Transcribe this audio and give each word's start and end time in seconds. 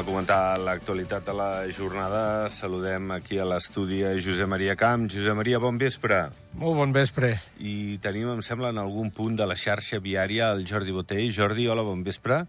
A 0.00 0.04
comentar 0.04 0.56
l'actualitat 0.56 1.26
de 1.28 1.32
la 1.36 1.66
jornada. 1.76 2.48
Saludem 2.48 3.10
aquí 3.12 3.36
a 3.36 3.44
l'estudi 3.44 3.98
a 4.00 4.14
Josep 4.16 4.48
Maria 4.48 4.72
Camp. 4.72 5.04
Josep 5.12 5.36
Maria, 5.36 5.58
bon 5.60 5.76
vespre. 5.76 6.22
Molt 6.56 6.78
bon 6.78 6.94
vespre. 6.96 7.34
I 7.60 7.98
tenim, 8.00 8.30
em 8.32 8.40
sembla, 8.40 8.70
en 8.72 8.80
algun 8.80 9.10
punt 9.12 9.36
de 9.36 9.44
la 9.44 9.58
xarxa 9.60 10.00
viària 10.00 10.54
el 10.54 10.64
Jordi 10.64 10.94
Botell. 10.96 11.28
Jordi, 11.36 11.68
hola, 11.68 11.84
bon 11.84 12.00
vespre. 12.06 12.46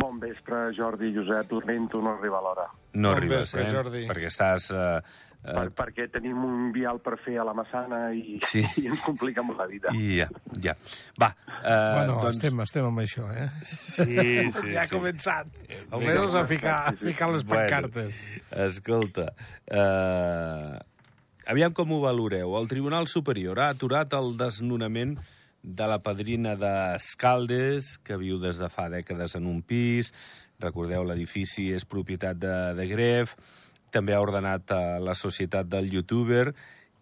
Bon 0.00 0.16
vespre, 0.22 0.70
Jordi 0.78 1.10
i 1.10 1.16
Josep. 1.18 1.52
Lamento 1.58 2.00
no 2.00 2.14
arribar 2.14 2.40
a 2.40 2.46
l'hora. 2.46 2.66
No 2.94 3.10
Bon 3.10 3.18
arribes, 3.18 3.52
vespre, 3.52 3.66
eh? 3.68 3.74
Jordi. 3.76 4.06
Perquè 4.08 4.32
estàs... 4.32 4.70
Eh, 4.72 4.96
Per, 5.44 5.66
eh, 5.66 5.72
perquè 5.76 6.06
tenim 6.08 6.38
un 6.40 6.70
vial 6.72 7.00
per 7.04 7.18
fer 7.20 7.36
a 7.40 7.44
la 7.44 7.52
Massana 7.56 8.06
i, 8.16 8.38
Sí. 8.48 8.62
i 8.80 8.86
ens 8.88 9.02
complica 9.04 9.44
molt 9.44 9.60
la 9.60 9.66
vida. 9.68 9.92
I 9.92 10.22
ja, 10.22 10.28
ja. 10.64 10.72
Va, 11.20 11.28
eh, 11.60 11.74
bueno, 11.98 12.16
doncs... 12.22 12.38
estem, 12.38 12.64
estem 12.64 12.88
amb 12.88 13.02
això, 13.02 13.28
eh? 13.34 13.50
Sí, 13.62 14.08
sí, 14.56 14.72
ja 14.72 14.84
ha 14.84 14.88
sí. 14.88 14.94
començat. 14.94 15.52
Almenys 15.90 16.38
a 16.40 16.46
ficar, 16.48 16.78
a 16.88 16.96
ficar 16.96 17.28
les 17.34 17.44
pancartes. 17.48 18.16
Bueno, 18.16 18.64
escolta, 18.70 19.28
eh, 19.68 20.80
aviam 21.52 21.76
com 21.76 21.92
ho 21.92 22.00
valoreu. 22.06 22.56
El 22.56 22.70
Tribunal 22.72 23.10
Superior 23.12 23.60
ha 23.60 23.68
aturat 23.74 24.16
el 24.16 24.32
desnonament 24.40 25.18
de 25.64 25.86
la 25.88 25.98
padrina 26.04 26.54
d'Escaldes, 26.60 27.98
que 28.04 28.16
viu 28.20 28.40
des 28.40 28.60
de 28.60 28.68
fa 28.72 28.88
dècades 28.92 29.36
en 29.36 29.48
un 29.48 29.60
pis. 29.64 30.12
Recordeu, 30.60 31.04
l'edifici 31.08 31.70
és 31.74 31.84
propietat 31.88 32.40
de, 32.40 32.56
de 32.76 32.88
Gref. 32.88 33.36
També 33.94 34.14
ha 34.14 34.22
ordenat 34.22 34.72
a 34.74 34.98
la 34.98 35.14
societat 35.14 35.68
del 35.70 35.92
youtuber 35.92 36.48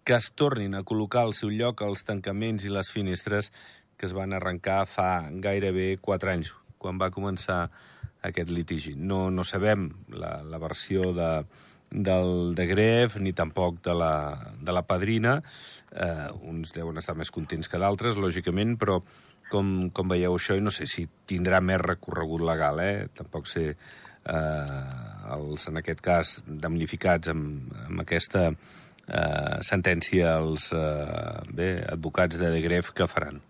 que 0.05 0.19
es 0.19 0.29
tornin 0.37 0.75
a 0.75 0.83
col·locar 0.85 1.23
al 1.25 1.33
seu 1.33 1.53
lloc 1.55 1.81
els 1.87 2.03
tancaments 2.05 2.67
i 2.67 2.73
les 2.73 2.91
finestres 2.93 3.53
que 3.97 4.09
es 4.09 4.15
van 4.17 4.35
arrencar 4.35 4.83
fa 4.91 5.29
gairebé 5.45 5.95
4 6.03 6.33
anys, 6.33 6.53
quan 6.83 6.99
va 6.99 7.13
començar 7.15 7.69
aquest 8.27 8.51
litigi. 8.51 8.97
No, 8.99 9.29
no 9.31 9.45
sabem 9.47 9.89
la, 10.11 10.41
la 10.43 10.59
versió 10.63 11.13
de, 11.15 11.31
del 11.93 12.55
de 12.59 12.67
Gref 12.67 13.17
ni 13.23 13.33
tampoc 13.33 13.83
de 13.85 13.95
la, 13.95 14.15
de 14.61 14.75
la 14.75 14.83
padrina. 14.87 15.37
Eh, 15.93 16.29
uns 16.51 16.75
deuen 16.75 16.99
estar 16.99 17.15
més 17.19 17.31
contents 17.31 17.71
que 17.71 17.81
d'altres, 17.81 18.19
lògicament, 18.19 18.77
però 18.81 19.01
com, 19.53 19.91
com 19.95 20.11
veieu 20.11 20.35
això, 20.39 20.57
i 20.57 20.65
no 20.65 20.73
sé 20.75 20.89
si 20.91 21.07
tindrà 21.29 21.61
més 21.61 21.81
recorregut 21.83 22.43
legal, 22.47 22.81
eh? 22.83 23.09
Tampoc 23.15 23.51
sé 23.51 23.73
eh, 24.27 24.83
els, 25.37 25.69
en 25.71 25.81
aquest 25.81 26.03
cas, 26.05 26.37
damnificats 26.47 27.33
amb, 27.33 27.73
amb 27.87 28.05
aquesta 28.05 28.51
eh, 28.51 29.57
sentència 29.67 30.37
els 30.41 30.71
eh, 30.77 31.41
bé, 31.53 31.73
advocats 31.93 32.39
de 32.39 32.53
De 32.53 32.61
Gref 32.65 32.93
que 32.97 33.09
faran. 33.11 33.41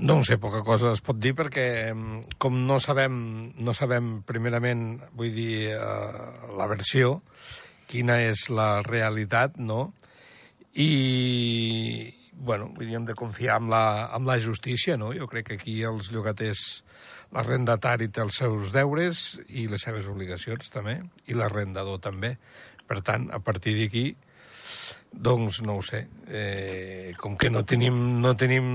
No 0.00 0.22
sé, 0.24 0.38
poca 0.40 0.62
cosa 0.64 0.94
es 0.96 1.02
pot 1.04 1.18
dir 1.20 1.34
perquè 1.36 1.66
mm, 1.92 2.38
com 2.40 2.62
no 2.66 2.78
sabem, 2.80 3.16
no 3.60 3.74
sabem 3.76 4.22
primerament, 4.24 5.02
vull 5.12 5.34
dir, 5.36 5.74
eh, 5.76 6.22
la 6.56 6.68
versió, 6.70 7.18
quina 7.90 8.22
és 8.24 8.48
la 8.48 8.80
realitat, 8.86 9.58
no? 9.60 9.92
I, 10.72 12.08
bueno, 12.32 12.70
vull 12.72 12.88
dir, 12.88 12.96
hem 12.96 13.04
de 13.10 13.18
confiar 13.18 13.58
en 13.60 13.68
la, 13.72 13.84
en 14.16 14.24
la 14.24 14.38
justícia, 14.40 14.96
no? 14.96 15.12
Jo 15.12 15.28
crec 15.28 15.50
que 15.50 15.60
aquí 15.60 15.82
els 15.84 16.08
llogaters, 16.14 16.62
l'arrendatari 17.32 18.10
té 18.12 18.22
els 18.24 18.38
seus 18.42 18.72
deures 18.74 19.22
i 19.48 19.66
les 19.70 19.82
seves 19.82 20.08
obligacions 20.10 20.68
també, 20.72 20.98
i 21.26 21.36
l'arrendador 21.36 22.00
també. 22.04 22.36
Per 22.88 23.00
tant, 23.04 23.30
a 23.32 23.40
partir 23.40 23.74
d'aquí, 23.78 24.10
doncs 25.12 25.62
no 25.64 25.78
ho 25.78 25.84
sé. 25.84 26.06
Eh, 26.28 27.12
com 27.20 27.36
que 27.40 27.50
no 27.50 27.64
tenim, 27.68 27.96
no 28.20 28.34
tenim 28.36 28.66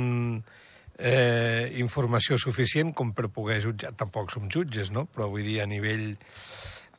eh, 0.97 1.73
informació 1.81 2.37
suficient 2.41 2.93
com 2.97 3.13
per 3.13 3.29
poder 3.33 3.59
jutjar, 3.63 3.93
tampoc 3.97 4.33
som 4.33 4.49
jutges, 4.49 4.91
no? 4.93 5.05
Però 5.05 5.29
vull 5.29 5.45
dir, 5.45 5.59
a 5.61 5.69
nivell, 5.69 6.15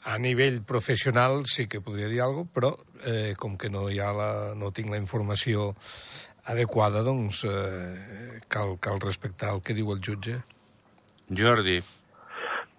a 0.06 0.18
nivell 0.22 0.62
professional 0.66 1.44
sí 1.50 1.66
que 1.66 1.82
podria 1.82 2.10
dir 2.10 2.22
alguna 2.22 2.46
cosa, 2.46 2.54
però 2.54 2.72
eh, 3.06 3.34
com 3.38 3.58
que 3.58 3.70
no, 3.70 3.88
hi 3.90 3.98
ha 4.02 4.12
la, 4.14 4.30
no 4.58 4.70
tinc 4.74 4.90
la 4.94 5.00
informació 5.00 5.72
adequada, 6.48 7.02
doncs 7.04 7.42
eh, 7.44 8.40
cal, 8.48 8.78
cal 8.80 9.02
respectar 9.02 9.52
el 9.56 9.62
que 9.62 9.76
diu 9.76 9.92
el 9.92 10.00
jutge. 10.04 10.38
Jordi, 11.28 11.80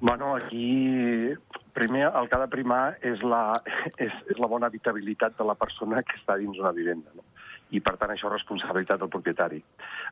Bueno, 0.02 0.34
aquí 0.34 1.34
primer 1.74 2.12
el 2.16 2.30
que 2.30 2.36
ha 2.36 2.40
de 2.40 2.48
primar 2.48 2.84
és 3.04 3.20
la, 3.24 3.42
és, 4.06 4.14
és 4.32 4.38
la 4.40 4.48
bona 4.48 4.70
habitabilitat 4.72 5.36
de 5.38 5.48
la 5.48 5.58
persona 5.60 6.04
que 6.08 6.16
està 6.16 6.38
dins 6.40 6.60
una 6.60 6.72
vivenda. 6.76 7.12
No? 7.16 7.26
I, 7.70 7.82
per 7.86 7.98
tant, 8.00 8.10
això 8.10 8.30
és 8.30 8.34
responsabilitat 8.34 9.02
del 9.04 9.12
propietari. 9.14 9.60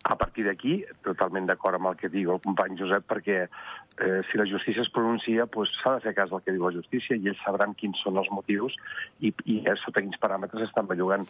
A 0.06 0.18
partir 0.20 0.44
d'aquí, 0.46 0.76
totalment 1.08 1.48
d'acord 1.50 1.80
amb 1.80 1.90
el 1.90 1.98
que 1.98 2.12
diu 2.14 2.36
el 2.36 2.44
company 2.44 2.76
Josep, 2.78 3.08
perquè 3.10 3.40
eh, 3.48 4.20
si 4.30 4.38
la 4.38 4.46
justícia 4.46 4.84
es 4.84 4.92
pronuncia, 4.94 5.48
doncs 5.56 5.74
s'ha 5.80 5.96
de 5.96 6.04
fer 6.06 6.14
cas 6.20 6.30
del 6.36 6.44
que 6.46 6.54
diu 6.54 6.68
la 6.68 6.76
justícia 6.76 7.18
i 7.18 7.32
ells 7.32 7.42
sabran 7.48 7.74
quins 7.80 8.04
són 8.04 8.20
els 8.22 8.30
motius 8.30 8.76
i, 9.18 9.34
i 9.48 9.64
eh, 9.64 9.78
sota 9.82 10.04
quins 10.04 10.22
paràmetres 10.22 10.68
estan 10.68 10.92
bellugant. 10.92 11.26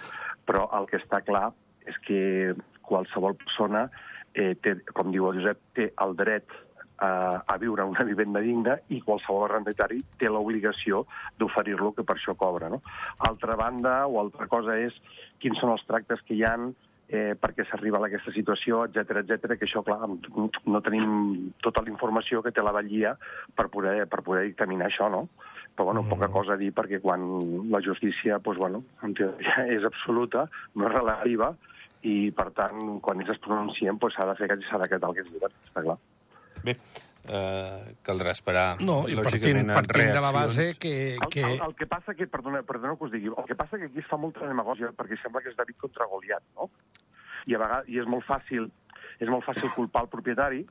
Però 0.49 0.67
el 0.81 0.89
que 0.89 0.99
està 0.99 1.21
clar 1.23 1.51
és 1.87 1.95
que 2.03 2.19
qualsevol 2.89 3.37
persona, 3.39 3.87
eh, 4.33 4.55
té, 4.59 4.79
com 4.97 5.13
diu 5.13 5.29
el 5.29 5.39
Josep, 5.39 5.63
té 5.77 5.91
el 6.03 6.17
dret 6.19 6.63
a, 6.97 7.43
a 7.45 7.57
viure 7.61 7.85
una 7.85 8.05
vivenda 8.07 8.41
digna 8.41 8.77
i 8.93 9.01
qualsevol 9.05 9.45
arrendatari 9.47 10.01
té 10.17 10.29
l'obligació 10.31 11.05
d'oferir-lo 11.37 11.93
que 11.93 12.05
per 12.07 12.17
això 12.17 12.35
cobra. 12.35 12.69
No? 12.73 12.81
Altra 13.29 13.55
banda, 13.59 13.99
o 14.07 14.19
altra 14.21 14.49
cosa 14.51 14.77
és 14.81 14.97
quins 15.41 15.59
són 15.61 15.75
els 15.75 15.85
tractes 15.89 16.23
que 16.25 16.37
hi 16.37 16.43
han 16.47 16.71
eh, 17.07 17.35
perquè 17.39 17.65
s'arriba 17.67 18.01
a 18.01 18.07
aquesta 18.07 18.33
situació, 18.35 18.83
etc 18.87 19.21
etc 19.23 19.55
que 19.55 19.67
això, 19.67 19.83
clar, 19.85 20.09
no 20.09 20.81
tenim 20.83 21.53
tota 21.63 21.83
la 21.85 21.93
informació 21.93 22.41
que 22.43 22.51
té 22.51 22.63
la 22.63 22.75
Vallia 22.75 23.15
per 23.55 23.69
poder, 23.73 24.01
per 24.11 24.23
poder 24.25 24.47
dictaminar 24.49 24.89
això, 24.89 25.09
no? 25.11 25.27
Però, 25.77 25.91
bueno, 25.91 26.03
poca 26.09 26.27
cosa 26.33 26.55
a 26.55 26.59
dir, 26.59 26.71
perquè 26.73 26.99
quan 27.03 27.23
la 27.71 27.81
justícia, 27.85 28.39
doncs, 28.43 28.59
bueno, 28.59 28.83
en 29.05 29.13
teoria 29.13 29.67
és 29.77 29.85
absoluta, 29.85 30.47
no 30.75 30.89
és 30.89 30.95
relativa, 30.95 31.53
i, 32.01 32.31
per 32.35 32.49
tant, 32.57 32.97
quan 33.03 33.21
ells 33.21 33.35
es 33.35 33.41
pronuncien, 33.43 33.99
doncs, 34.01 34.17
s'ha 34.17 34.25
de 34.29 34.37
fer 34.39 34.49
que 34.51 34.61
s'ha 34.65 34.81
d'acatar 34.81 35.11
el 35.11 35.19
que 35.19 35.27
es 35.27 35.33
diuen, 35.33 35.53
està 35.69 35.85
clar. 35.85 35.99
Bé, 36.63 36.75
eh, 37.27 37.95
caldrà 38.03 38.31
esperar, 38.31 38.77
No, 38.81 39.03
i 39.07 39.15
partint, 39.17 39.43
lògicament, 39.43 39.73
partint 39.75 40.13
de 40.15 40.23
la 40.23 40.31
base 40.31 40.63
reaccions. 40.63 40.79
que... 40.79 40.93
El, 41.15 41.29
que... 41.33 41.43
el, 41.43 41.61
el 41.67 41.75
que 41.75 41.87
passa 41.87 42.15
que, 42.15 42.27
perdona, 42.27 42.63
perdona 42.63 42.95
que 42.97 43.07
us 43.09 43.13
digui, 43.13 43.31
el 43.33 43.47
que 43.49 43.55
passa 43.55 43.77
que 43.77 43.91
aquí 43.91 43.99
es 44.03 44.09
fa 44.09 44.19
molta 44.21 44.47
demagògia 44.47 44.93
perquè 44.97 45.19
sembla 45.21 45.43
que 45.43 45.53
és 45.53 45.59
David 45.59 45.79
contra 45.81 46.07
Goliat, 46.09 46.43
no? 46.55 46.69
I 47.47 47.55
a 47.55 47.61
vegades, 47.63 47.87
i 47.91 48.01
és 48.01 48.09
molt 48.09 48.25
fàcil, 48.27 48.69
és 49.19 49.29
molt 49.29 49.45
fàcil 49.45 49.71
culpar 49.75 50.05
el 50.05 50.11
propietari 50.11 50.65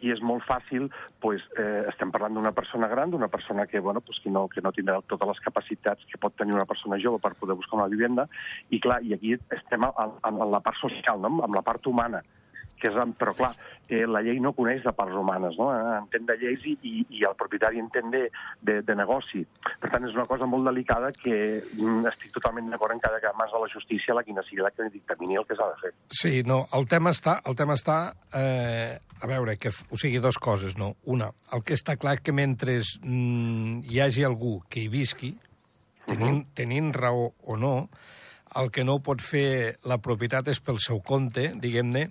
i 0.00 0.10
és 0.14 0.20
molt 0.24 0.40
fàcil, 0.48 0.86
pues, 1.20 1.42
eh, 1.60 1.84
estem 1.90 2.10
parlant 2.10 2.32
d'una 2.32 2.54
persona 2.56 2.88
gran, 2.88 3.10
d'una 3.10 3.28
persona 3.28 3.66
que, 3.66 3.80
bueno, 3.84 4.00
pues, 4.00 4.18
que, 4.24 4.30
no, 4.30 4.46
que 4.48 4.62
no 4.64 4.72
tindrà 4.72 4.96
totes 5.06 5.28
les 5.28 5.40
capacitats 5.44 6.06
que 6.08 6.18
pot 6.18 6.34
tenir 6.36 6.54
una 6.56 6.64
persona 6.64 6.96
jove 7.02 7.20
per 7.20 7.34
poder 7.36 7.56
buscar 7.58 7.76
una 7.78 7.88
vivenda, 7.92 8.26
i 8.70 8.80
clar, 8.80 9.02
i 9.04 9.12
aquí 9.14 9.34
estem 9.50 9.84
en, 9.84 10.14
en 10.24 10.40
la 10.50 10.60
part 10.64 10.80
social, 10.80 11.20
no? 11.20 11.34
amb 11.44 11.54
la 11.54 11.62
part 11.66 11.86
humana, 11.86 12.22
que 12.80 12.90
és, 12.90 12.96
però 13.20 13.34
clar, 13.36 13.50
eh, 13.88 14.06
la 14.08 14.22
llei 14.24 14.40
no 14.42 14.54
coneix 14.56 14.82
de 14.84 14.92
parts 14.96 15.16
humanes, 15.16 15.56
no? 15.60 15.68
Eh, 15.74 15.98
entén 15.98 16.26
de 16.28 16.36
lleis 16.40 16.64
i, 16.68 16.76
i, 16.86 16.94
i 17.18 17.24
el 17.28 17.36
propietari 17.38 17.82
entén 17.82 18.10
de, 18.14 18.24
de, 18.66 18.80
de 18.86 18.96
negoci. 18.98 19.42
Per 19.82 19.90
tant, 19.92 20.06
és 20.08 20.16
una 20.16 20.26
cosa 20.30 20.48
molt 20.50 20.68
delicada 20.70 21.12
que 21.16 21.36
mm, 21.60 22.08
estic 22.12 22.32
totalment 22.36 22.70
d'acord 22.72 22.96
en 22.96 23.02
cada 23.02 23.20
cas 23.22 23.36
de 23.52 23.62
la 23.62 23.70
justícia, 23.72 24.16
la 24.16 24.24
quina 24.26 24.44
sigui 24.46 24.64
la 24.64 24.72
que 24.74 24.88
dictamini 24.90 25.38
el 25.40 25.46
que 25.48 25.58
s'ha 25.58 25.68
de 25.74 25.78
fer. 25.82 25.92
Sí, 26.22 26.40
no, 26.46 26.64
el 26.76 26.88
tema 26.90 27.14
està, 27.14 27.40
el 27.46 27.58
tema 27.58 27.76
està 27.78 28.00
eh, 28.36 28.98
a 29.20 29.28
veure, 29.28 29.56
que, 29.60 29.70
o 29.70 30.00
sigui, 30.00 30.22
dues 30.22 30.38
coses, 30.40 30.78
no? 30.80 30.94
Una, 31.04 31.30
el 31.52 31.64
que 31.66 31.76
està 31.76 31.96
clar 32.00 32.18
que 32.24 32.32
mentre 32.32 32.80
mm, 32.80 33.84
hi 33.90 34.00
hagi 34.00 34.24
algú 34.24 34.60
que 34.70 34.84
hi 34.84 34.88
visqui, 34.92 35.34
tenint, 36.06 36.44
tenint 36.56 36.92
raó 36.96 37.30
o 37.44 37.56
no, 37.60 37.74
el 38.56 38.70
que 38.74 38.82
no 38.84 38.98
pot 39.04 39.22
fer 39.22 39.78
la 39.86 40.00
propietat 40.02 40.48
és 40.50 40.58
pel 40.64 40.80
seu 40.82 41.02
compte, 41.06 41.50
diguem-ne, 41.60 42.08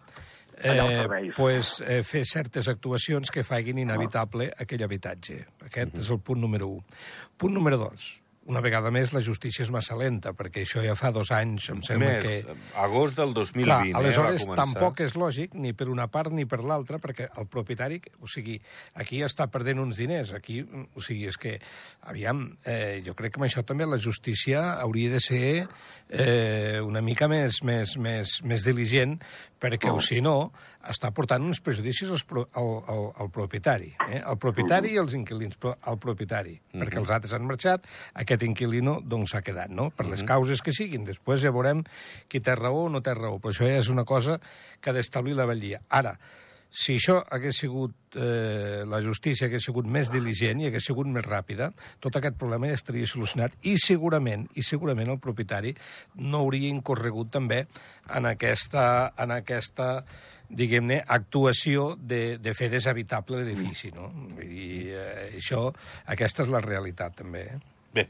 eh, 0.64 1.32
pues, 1.36 1.80
eh, 1.86 2.02
fer 2.04 2.26
certes 2.26 2.68
actuacions 2.68 3.32
que 3.32 3.44
facin 3.44 3.78
inevitable 3.86 4.52
aquell 4.60 4.84
habitatge. 4.84 5.46
Aquest 5.68 6.00
és 6.02 6.10
el 6.10 6.20
punt 6.20 6.42
número 6.42 6.68
1. 6.80 7.04
Punt 7.38 7.56
número 7.56 7.78
2. 7.78 8.10
Una 8.50 8.64
vegada 8.66 8.90
més, 8.90 9.12
la 9.14 9.20
justícia 9.22 9.62
és 9.62 9.70
massa 9.70 9.94
lenta, 9.94 10.32
perquè 10.34 10.64
això 10.66 10.82
ja 10.82 10.96
fa 10.98 11.12
dos 11.14 11.30
anys, 11.36 11.68
em 11.70 11.84
sembla 11.86 12.16
Més, 12.16 12.24
que... 12.48 12.56
agost 12.82 13.20
del 13.20 13.36
2020, 13.36 13.68
Clar, 13.68 13.78
eh, 13.86 13.92
aleshores 14.00 14.42
va 14.42 14.48
començar. 14.48 14.64
tampoc 14.64 15.04
és 15.06 15.14
lògic 15.22 15.54
ni 15.54 15.76
per 15.78 15.86
una 15.92 16.08
part 16.10 16.34
ni 16.34 16.48
per 16.50 16.64
l'altra, 16.66 16.98
perquè 16.98 17.28
el 17.38 17.46
propietari, 17.46 18.00
o 18.26 18.32
sigui, 18.32 18.56
aquí 18.98 19.22
està 19.22 19.46
perdent 19.54 19.84
uns 19.84 20.00
diners, 20.02 20.34
aquí, 20.34 20.64
o 20.66 21.04
sigui, 21.04 21.28
és 21.30 21.38
que, 21.38 21.60
aviam, 22.10 22.42
eh, 22.66 23.04
jo 23.06 23.14
crec 23.14 23.36
que 23.36 23.44
amb 23.44 23.46
això 23.52 23.62
també 23.62 23.86
la 23.86 24.02
justícia 24.02 24.80
hauria 24.80 25.14
de 25.14 25.22
ser 25.22 25.68
eh, 26.10 26.82
una 26.82 27.06
mica 27.06 27.30
més, 27.30 27.62
més, 27.62 28.00
més, 28.02 28.40
més 28.42 28.66
diligent, 28.66 29.20
perquè, 29.60 29.92
o 29.92 30.00
si 30.04 30.20
no, 30.24 30.52
està 30.90 31.12
portant 31.16 31.44
uns 31.46 31.60
prejudicis 31.64 32.10
als 32.14 32.24
pro, 32.28 32.46
al, 32.58 32.72
al, 32.90 33.06
al 33.24 33.32
propietari. 33.36 33.92
Eh? 34.08 34.22
El 34.22 34.40
propietari 34.42 34.94
i 34.96 35.00
els 35.02 35.16
inquilins, 35.18 35.60
però 35.60 35.76
al 35.92 36.00
propietari, 36.02 36.56
perquè 36.74 37.00
els 37.02 37.14
altres 37.14 37.36
han 37.36 37.48
marxat, 37.50 37.88
aquest 38.24 38.46
inquilino 38.48 39.00
doncs 39.04 39.36
s'ha 39.36 39.44
quedat, 39.46 39.72
no? 39.72 39.90
Per 39.96 40.08
les 40.10 40.24
causes 40.28 40.64
que 40.66 40.76
siguin. 40.76 41.06
Després 41.08 41.44
ja 41.44 41.54
veurem 41.56 41.84
qui 42.32 42.42
té 42.44 42.56
raó 42.58 42.86
o 42.88 42.92
no 42.92 43.04
té 43.06 43.16
raó, 43.18 43.38
però 43.40 43.54
això 43.54 43.68
ja 43.68 43.82
és 43.84 43.92
una 43.92 44.08
cosa 44.08 44.40
que 44.80 44.92
ha 44.92 44.96
d'establir 44.96 45.36
la 45.38 45.48
vetllia. 45.50 45.84
Ara, 45.90 46.16
si 46.70 46.96
això 47.00 47.18
hagués 47.34 47.58
sigut, 47.64 47.96
eh, 48.16 48.86
la 48.86 49.02
justícia 49.02 49.48
hagués 49.48 49.66
sigut 49.66 49.88
més 49.90 50.12
diligent 50.14 50.62
i 50.62 50.68
hagués 50.70 50.86
sigut 50.86 51.08
més 51.10 51.26
ràpida, 51.26 51.72
tot 52.00 52.16
aquest 52.16 52.38
problema 52.38 52.70
ja 52.70 52.78
estaria 52.78 53.10
solucionat 53.10 53.56
i 53.66 53.76
segurament, 53.82 54.46
i 54.56 54.64
segurament 54.64 55.10
el 55.10 55.22
propietari 55.24 55.74
no 56.22 56.44
hauria 56.44 56.70
incorregut 56.70 57.32
també 57.34 57.64
en 58.16 58.30
aquesta, 58.30 59.14
en 59.18 59.34
aquesta 59.40 59.90
diguem-ne, 60.50 61.04
actuació 61.06 61.96
de, 61.96 62.38
de 62.42 62.54
fer 62.58 62.70
deshabitable 62.74 63.42
l'edifici, 63.44 63.92
no? 63.94 64.10
Dir, 64.40 64.96
eh, 64.98 65.28
això, 65.38 65.68
aquesta 66.10 66.46
és 66.46 66.54
la 66.54 66.62
realitat, 66.66 67.20
també, 67.22 67.46
eh? 67.54 67.60
Bé, 67.94 68.06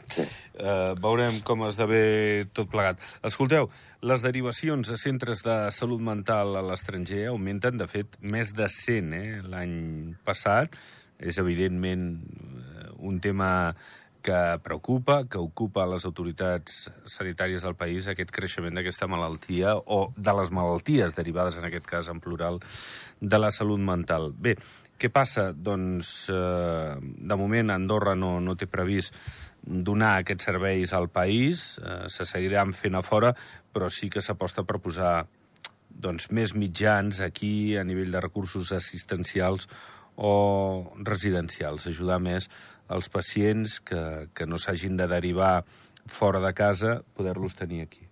eh, 0.59 0.93
veurem 0.99 1.39
com 1.47 1.63
esdevé 1.63 2.47
tot 2.51 2.67
plegat. 2.71 2.99
Escolteu, 3.23 3.69
les 4.03 4.23
derivacions 4.25 4.91
a 4.91 4.97
centres 4.99 5.43
de 5.45 5.55
salut 5.71 6.01
mental 6.03 6.57
a 6.59 6.63
l'estranger 6.65 7.29
augmenten, 7.29 7.79
de 7.79 7.87
fet, 7.87 8.17
més 8.19 8.51
de 8.57 8.67
100 8.67 9.15
eh, 9.15 9.39
l'any 9.47 9.77
passat. 10.27 10.75
És 11.19 11.39
evidentment 11.39 12.11
eh, 12.19 12.89
un 12.99 13.19
tema 13.23 13.49
que 14.21 14.59
preocupa, 14.63 15.23
que 15.31 15.39
ocupa 15.39 15.87
les 15.87 16.03
autoritats 16.05 16.89
sanitàries 17.07 17.63
del 17.63 17.77
país, 17.79 18.07
aquest 18.07 18.33
creixement 18.35 18.75
d'aquesta 18.75 19.07
malaltia, 19.07 19.77
o 19.79 20.11
de 20.17 20.35
les 20.41 20.51
malalties 20.51 21.15
derivades, 21.15 21.55
en 21.55 21.69
aquest 21.69 21.87
cas, 21.87 22.11
en 22.11 22.19
plural, 22.19 22.59
de 23.21 23.39
la 23.39 23.51
salut 23.55 23.79
mental. 23.79 24.33
Bé, 24.35 24.57
què 24.99 25.09
passa? 25.13 25.49
Doncs, 25.53 26.29
eh, 26.33 26.95
de 26.99 27.37
moment, 27.39 27.71
Andorra 27.73 28.15
no, 28.15 28.37
no 28.43 28.55
té 28.59 28.67
previst 28.67 29.15
donar 29.63 30.17
aquests 30.19 30.49
serveis 30.49 30.93
al 30.93 31.09
país, 31.13 31.79
eh, 31.79 32.07
se 32.11 32.25
seguiran 32.27 32.73
fent 32.73 32.95
a 32.99 33.03
fora, 33.03 33.33
però 33.73 33.89
sí 33.89 34.09
que 34.09 34.23
s'aposta 34.23 34.63
per 34.63 34.79
posar 34.83 35.13
doncs, 35.89 36.29
més 36.31 36.53
mitjans 36.55 37.19
aquí 37.25 37.77
a 37.77 37.83
nivell 37.83 38.11
de 38.11 38.21
recursos 38.23 38.71
assistencials 38.75 39.67
o 40.15 40.91
residencials, 41.07 41.87
ajudar 41.87 42.19
més 42.19 42.49
els 42.91 43.09
pacients 43.09 43.79
que, 43.79 44.27
que 44.35 44.47
no 44.47 44.59
s'hagin 44.59 44.97
de 44.99 45.07
derivar 45.07 45.63
fora 46.09 46.41
de 46.43 46.53
casa, 46.53 46.99
poder-los 47.15 47.55
tenir 47.55 47.83
aquí. 47.85 48.09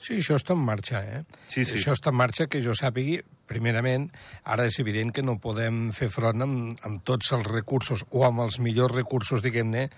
Sí, 0.00 0.16
això 0.16 0.36
està 0.38 0.54
en 0.56 0.62
marxa, 0.64 1.02
eh? 1.04 1.24
Sí, 1.48 1.64
sí. 1.64 1.76
Això 1.76 1.92
està 1.96 2.12
en 2.12 2.16
marxa, 2.16 2.46
que 2.48 2.62
jo 2.64 2.72
sàpigui, 2.76 3.18
primerament, 3.50 4.06
ara 4.46 4.68
és 4.70 4.78
evident 4.82 5.10
que 5.14 5.24
no 5.26 5.40
podem 5.42 5.90
fer 5.96 6.08
front 6.14 6.46
amb, 6.46 6.78
amb 6.86 7.02
tots 7.06 7.32
els 7.36 7.48
recursos, 7.50 8.06
o 8.14 8.24
amb 8.28 8.44
els 8.46 8.60
millors 8.62 8.94
recursos, 8.94 9.42
diguem-ne, 9.42 9.88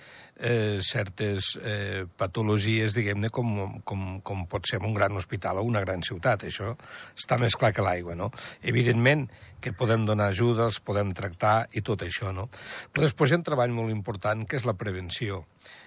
eh, 0.41 0.81
certes 0.83 1.53
eh, 1.61 2.05
patologies, 2.17 2.97
diguem-ne, 2.97 3.31
com, 3.31 3.79
com, 3.85 4.09
com 4.25 4.47
pot 4.51 4.69
ser 4.69 4.81
un 4.83 4.97
gran 4.97 5.17
hospital 5.21 5.61
o 5.61 5.67
una 5.69 5.85
gran 5.85 6.03
ciutat. 6.07 6.49
Això 6.49 6.73
està 7.17 7.39
més 7.41 7.57
clar 7.59 7.75
que 7.77 7.85
l'aigua, 7.85 8.17
no? 8.19 8.33
Evidentment 8.63 9.29
que 9.63 9.75
podem 9.77 10.07
donar 10.09 10.33
ajuda, 10.33 10.67
els 10.67 10.81
podem 10.83 11.13
tractar 11.15 11.69
i 11.79 11.85
tot 11.87 12.03
això, 12.03 12.33
no? 12.35 12.49
Però 12.91 13.05
després 13.07 13.31
hi 13.31 13.37
ha 13.37 13.43
un 13.43 13.47
treball 13.47 13.75
molt 13.77 13.95
important, 13.95 14.43
que 14.49 14.59
és 14.59 14.67
la 14.67 14.75
prevenció 14.79 15.45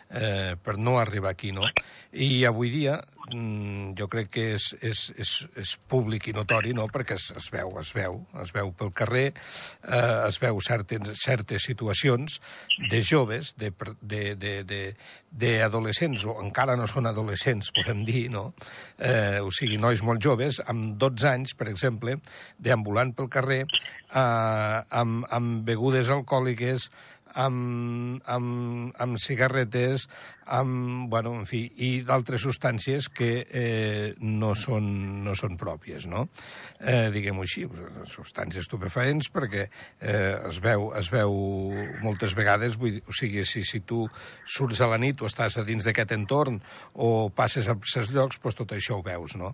eh, 0.10 0.56
per 0.62 0.78
no 0.78 1.00
arribar 1.00 1.34
aquí, 1.34 1.52
no? 1.52 1.66
I 2.14 2.46
avui 2.48 2.72
dia 2.72 3.02
jo 3.32 4.08
crec 4.12 4.30
que 4.30 4.44
és, 4.54 4.68
és, 4.86 5.02
és, 5.18 5.32
és 5.58 5.74
públic 5.90 6.28
i 6.30 6.34
notori, 6.36 6.74
no?, 6.78 6.86
perquè 6.94 7.18
es, 7.18 7.32
es 7.38 7.50
veu, 7.54 7.72
es 7.82 7.92
veu, 7.96 8.20
es 8.42 8.52
veu 8.54 8.70
pel 8.78 8.92
carrer, 8.94 9.26
eh, 9.88 10.28
es 10.28 10.38
veu 10.42 10.60
certes, 10.62 11.16
certes 11.24 11.66
situacions 11.66 12.40
de 12.92 13.02
joves, 13.02 13.56
de, 13.58 13.72
de, 14.02 14.22
de, 14.36 14.54
de, 14.64 14.82
de 15.32 15.52
adolescents, 15.66 16.26
o 16.30 16.38
encara 16.44 16.78
no 16.78 16.86
són 16.92 17.10
adolescents, 17.10 17.72
podem 17.74 18.06
dir, 18.06 18.28
no?, 18.34 18.52
eh, 19.00 19.42
o 19.42 19.50
sigui, 19.50 19.82
nois 19.82 20.06
molt 20.06 20.22
joves, 20.22 20.62
amb 20.70 20.94
12 21.02 21.30
anys, 21.32 21.58
per 21.58 21.70
exemple, 21.72 22.20
deambulant 22.62 23.16
pel 23.18 23.32
carrer, 23.34 23.64
eh, 23.66 24.80
amb, 25.02 25.26
amb 25.34 25.66
begudes 25.66 26.14
alcohòliques, 26.14 26.92
amb, 27.36 28.22
amb, 28.32 28.96
amb 29.02 29.20
cigarretes, 29.20 30.08
amb, 30.46 31.10
bueno, 31.10 31.34
en 31.40 31.46
fi, 31.50 31.64
i 31.82 31.90
d'altres 32.06 32.44
substàncies 32.46 33.10
que 33.10 33.30
eh, 33.46 34.14
no, 34.22 34.54
són, 34.56 34.86
no 35.26 35.36
són 35.38 35.58
pròpies, 35.58 36.06
no? 36.12 36.28
Eh, 36.80 37.10
Diguem-ho 37.16 37.46
així, 37.46 37.66
substàncies 38.12 38.66
estupefaents, 38.66 39.32
perquè 39.34 39.66
eh, 39.66 40.36
es, 40.50 40.60
veu, 40.64 40.92
es 40.98 41.10
veu 41.14 41.36
moltes 42.04 42.36
vegades, 42.38 42.78
vull, 42.80 43.00
o 43.08 43.16
sigui, 43.16 43.46
si, 43.48 43.66
si 43.66 43.82
tu 43.88 44.04
surts 44.46 44.82
a 44.82 44.90
la 44.92 45.00
nit 45.02 45.22
o 45.22 45.30
estàs 45.30 45.58
a 45.58 45.66
dins 45.66 45.86
d'aquest 45.88 46.14
entorn 46.16 46.62
o 46.94 47.30
passes 47.34 47.70
a 47.72 47.78
certs 47.82 48.14
llocs, 48.14 48.40
doncs 48.44 48.60
tot 48.62 48.76
això 48.78 49.00
ho 49.00 49.06
veus, 49.06 49.36
no? 49.40 49.54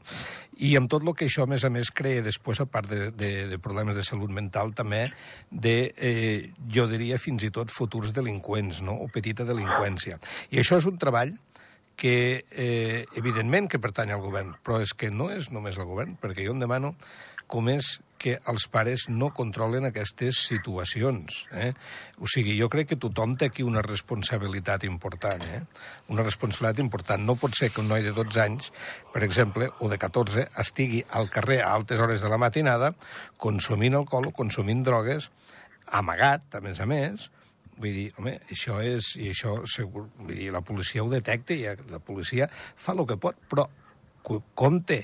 I 0.60 0.76
amb 0.78 0.92
tot 0.92 1.06
el 1.06 1.16
que 1.16 1.30
això, 1.30 1.48
a 1.48 1.52
més 1.52 1.64
a 1.66 1.72
més, 1.74 1.94
crea 1.96 2.22
després, 2.26 2.60
a 2.62 2.68
part 2.70 2.90
de, 2.92 3.10
de, 3.16 3.32
de 3.50 3.62
problemes 3.62 3.96
de 3.96 4.04
salut 4.06 4.32
mental, 4.34 4.76
també 4.76 5.08
de, 5.50 5.94
eh, 5.96 6.52
jo 6.72 6.88
diria, 6.92 7.20
fins 7.22 7.48
i 7.48 7.52
tot 7.54 7.72
futurs 7.72 8.14
delinqüents, 8.16 8.82
no? 8.86 8.98
o 9.02 9.08
petita 9.12 9.46
delinqüència. 9.48 10.20
I 10.52 10.62
això 10.62 10.81
és 10.82 10.90
un 10.90 11.00
treball 11.02 11.36
que, 12.02 12.46
eh, 12.50 13.06
evidentment, 13.16 13.70
que 13.70 13.80
pertany 13.80 14.12
al 14.12 14.24
govern, 14.24 14.56
però 14.66 14.82
és 14.82 14.96
que 14.98 15.12
no 15.14 15.30
és 15.30 15.52
només 15.54 15.78
el 15.78 15.86
govern, 15.86 16.18
perquè 16.18 16.48
jo 16.48 16.56
em 16.56 16.64
demano 16.64 16.96
com 17.52 17.68
és 17.70 18.00
que 18.22 18.38
els 18.50 18.68
pares 18.70 19.08
no 19.10 19.32
controlen 19.34 19.88
aquestes 19.88 20.44
situacions. 20.46 21.48
Eh? 21.58 21.72
O 22.22 22.30
sigui, 22.30 22.54
jo 22.60 22.70
crec 22.70 22.92
que 22.92 23.00
tothom 23.02 23.34
té 23.34 23.50
aquí 23.50 23.66
una 23.66 23.82
responsabilitat 23.86 24.86
important, 24.86 25.42
eh? 25.50 25.62
una 26.14 26.26
responsabilitat 26.26 26.84
important. 26.84 27.26
No 27.26 27.36
pot 27.42 27.58
ser 27.58 27.72
que 27.74 27.82
un 27.82 27.90
noi 27.90 28.06
de 28.06 28.14
12 28.18 28.42
anys, 28.44 28.70
per 29.14 29.26
exemple, 29.26 29.72
o 29.82 29.90
de 29.90 29.98
14, 30.02 30.48
estigui 30.64 31.04
al 31.10 31.32
carrer 31.34 31.60
a 31.66 31.74
altes 31.74 32.00
hores 32.00 32.22
de 32.22 32.30
la 32.30 32.40
matinada 32.42 32.94
consumint 33.42 33.98
alcohol 33.98 34.30
o 34.30 34.36
consumint 34.38 34.86
drogues, 34.86 35.32
amagat, 35.92 36.46
a 36.56 36.62
més 36.64 36.80
a 36.80 36.88
més, 36.88 37.32
Vull 37.78 37.96
dir, 37.96 38.08
home, 38.20 38.36
això 38.52 38.80
és... 38.84 39.16
I 39.22 39.32
això, 39.32 39.56
segur, 39.70 40.08
vull 40.20 40.36
dir, 40.36 40.52
la 40.54 40.64
policia 40.66 41.04
ho 41.04 41.10
detecta 41.12 41.56
i 41.56 41.64
la 41.90 42.02
policia 42.04 42.50
fa 42.52 42.96
el 42.98 43.06
que 43.10 43.18
pot, 43.22 43.40
però 43.50 43.68
compte 44.56 45.00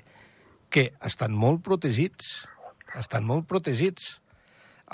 que 0.69 0.91
estan 1.07 1.33
molt 1.33 1.63
protegits, 1.65 2.47
estan 3.00 3.25
molt 3.25 3.47
protegits 3.50 4.17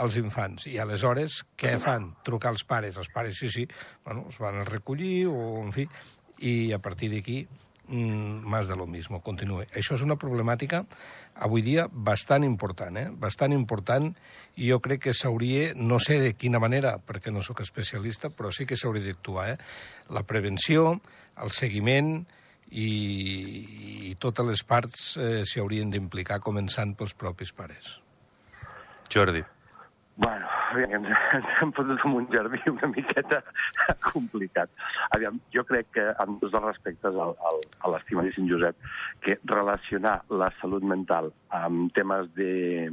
els 0.04 0.18
infants. 0.18 0.68
I 0.70 0.80
aleshores, 0.82 1.42
què 1.60 1.76
fan? 1.82 2.12
Trucar 2.26 2.54
als 2.54 2.64
pares. 2.66 2.98
Els 3.02 3.10
pares, 3.14 3.38
sí, 3.38 3.50
sí, 3.54 3.68
bueno, 4.06 4.26
es 4.30 4.40
van 4.42 4.62
a 4.62 4.68
recollir, 4.70 5.28
o, 5.30 5.62
en 5.64 5.74
fi, 5.76 5.88
i 6.44 6.72
a 6.74 6.80
partir 6.82 7.12
d'aquí 7.14 7.44
más 7.88 8.68
de 8.68 8.76
lo 8.76 8.88
mismo, 8.88 9.22
continue. 9.22 9.66
Això 9.76 9.98
és 9.98 10.04
una 10.06 10.16
problemàtica 10.16 10.84
avui 11.36 11.64
dia 11.66 11.88
bastant 11.92 12.46
important, 12.46 12.98
eh? 12.98 13.10
bastant 13.12 13.54
important, 13.54 14.12
i 14.56 14.70
jo 14.70 14.80
crec 14.84 15.04
que 15.08 15.16
s'hauria, 15.18 15.74
no 15.76 16.00
sé 16.00 16.20
de 16.22 16.34
quina 16.38 16.62
manera, 16.64 16.96
perquè 17.02 17.34
no 17.34 17.44
sóc 17.44 17.64
especialista, 17.66 18.30
però 18.30 18.54
sí 18.54 18.68
que 18.70 18.78
s'hauria 18.78 19.04
d'actuar. 19.06 19.50
Eh? 19.54 19.58
La 20.14 20.24
prevenció, 20.24 21.02
el 21.44 21.52
seguiment 21.52 22.16
i, 22.72 22.90
i 24.12 24.16
totes 24.22 24.48
les 24.48 24.64
parts 24.64 25.10
eh, 25.18 25.42
s'hi 25.46 25.62
haurien 25.62 25.92
d'implicar, 25.94 26.40
començant 26.42 26.96
pels 26.98 27.18
propis 27.18 27.52
pares. 27.54 27.98
Jordi. 29.14 29.44
Bueno, 30.16 30.46
aviam, 30.72 31.06
ens, 31.06 31.18
ens 31.34 31.48
hem 31.60 31.72
fotut 31.74 32.04
en 32.06 32.18
un 32.20 32.28
jardí 32.30 32.60
una 32.70 32.90
miqueta 32.92 33.42
complicat. 34.12 34.70
Aviam, 35.16 35.40
jo 35.56 35.64
crec 35.66 35.90
que, 35.98 36.06
amb 36.22 36.42
tots 36.42 36.54
els 36.60 36.68
respectes 36.68 37.18
al, 37.26 37.34
al, 37.50 37.64
a 37.82 37.94
l'estimadíssim 37.96 38.46
Josep, 38.50 38.78
que 39.26 39.40
relacionar 39.50 40.20
la 40.30 40.52
salut 40.60 40.86
mental 40.86 41.32
amb 41.54 41.90
temes 41.98 42.30
de, 42.38 42.92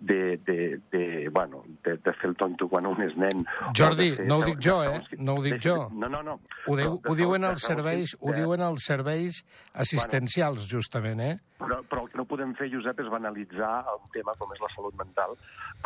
de, 0.00 0.38
de, 0.46 0.80
de, 0.92 1.28
bueno, 1.32 1.62
de, 1.84 1.96
de 1.96 2.12
fer 2.12 2.30
el 2.30 2.36
tonto 2.40 2.68
quan 2.72 2.88
un 2.88 3.04
és 3.04 3.16
nen. 3.20 3.44
Jordi, 3.76 4.10
fer, 4.16 4.28
no 4.28 4.40
ho 4.40 4.46
dic 4.48 4.60
jo, 4.68 4.78
eh? 4.84 5.20
No 5.20 5.36
ho 5.36 5.44
dic 5.44 5.60
jo. 5.64 5.76
No, 5.92 6.08
no, 6.12 6.22
no. 6.24 6.38
Ho, 6.66 6.76
diu, 6.78 6.96
ho 6.96 7.18
diuen 7.18 7.44
els 7.48 7.68
serveis, 7.68 8.16
ho 8.20 8.32
diuen 8.36 8.64
els 8.64 8.88
serveis 8.88 9.42
assistencials, 9.76 10.68
justament, 10.72 11.20
eh? 11.20 11.34
Però, 11.60 11.80
però 11.88 12.04
podem 12.36 12.52
fer, 12.58 12.68
Josep, 12.72 13.00
és 13.00 13.12
banalitzar 13.12 13.74
un 13.96 14.10
tema 14.12 14.36
com 14.36 14.52
és 14.52 14.60
la 14.60 14.72
salut 14.74 14.96
mental 15.00 15.36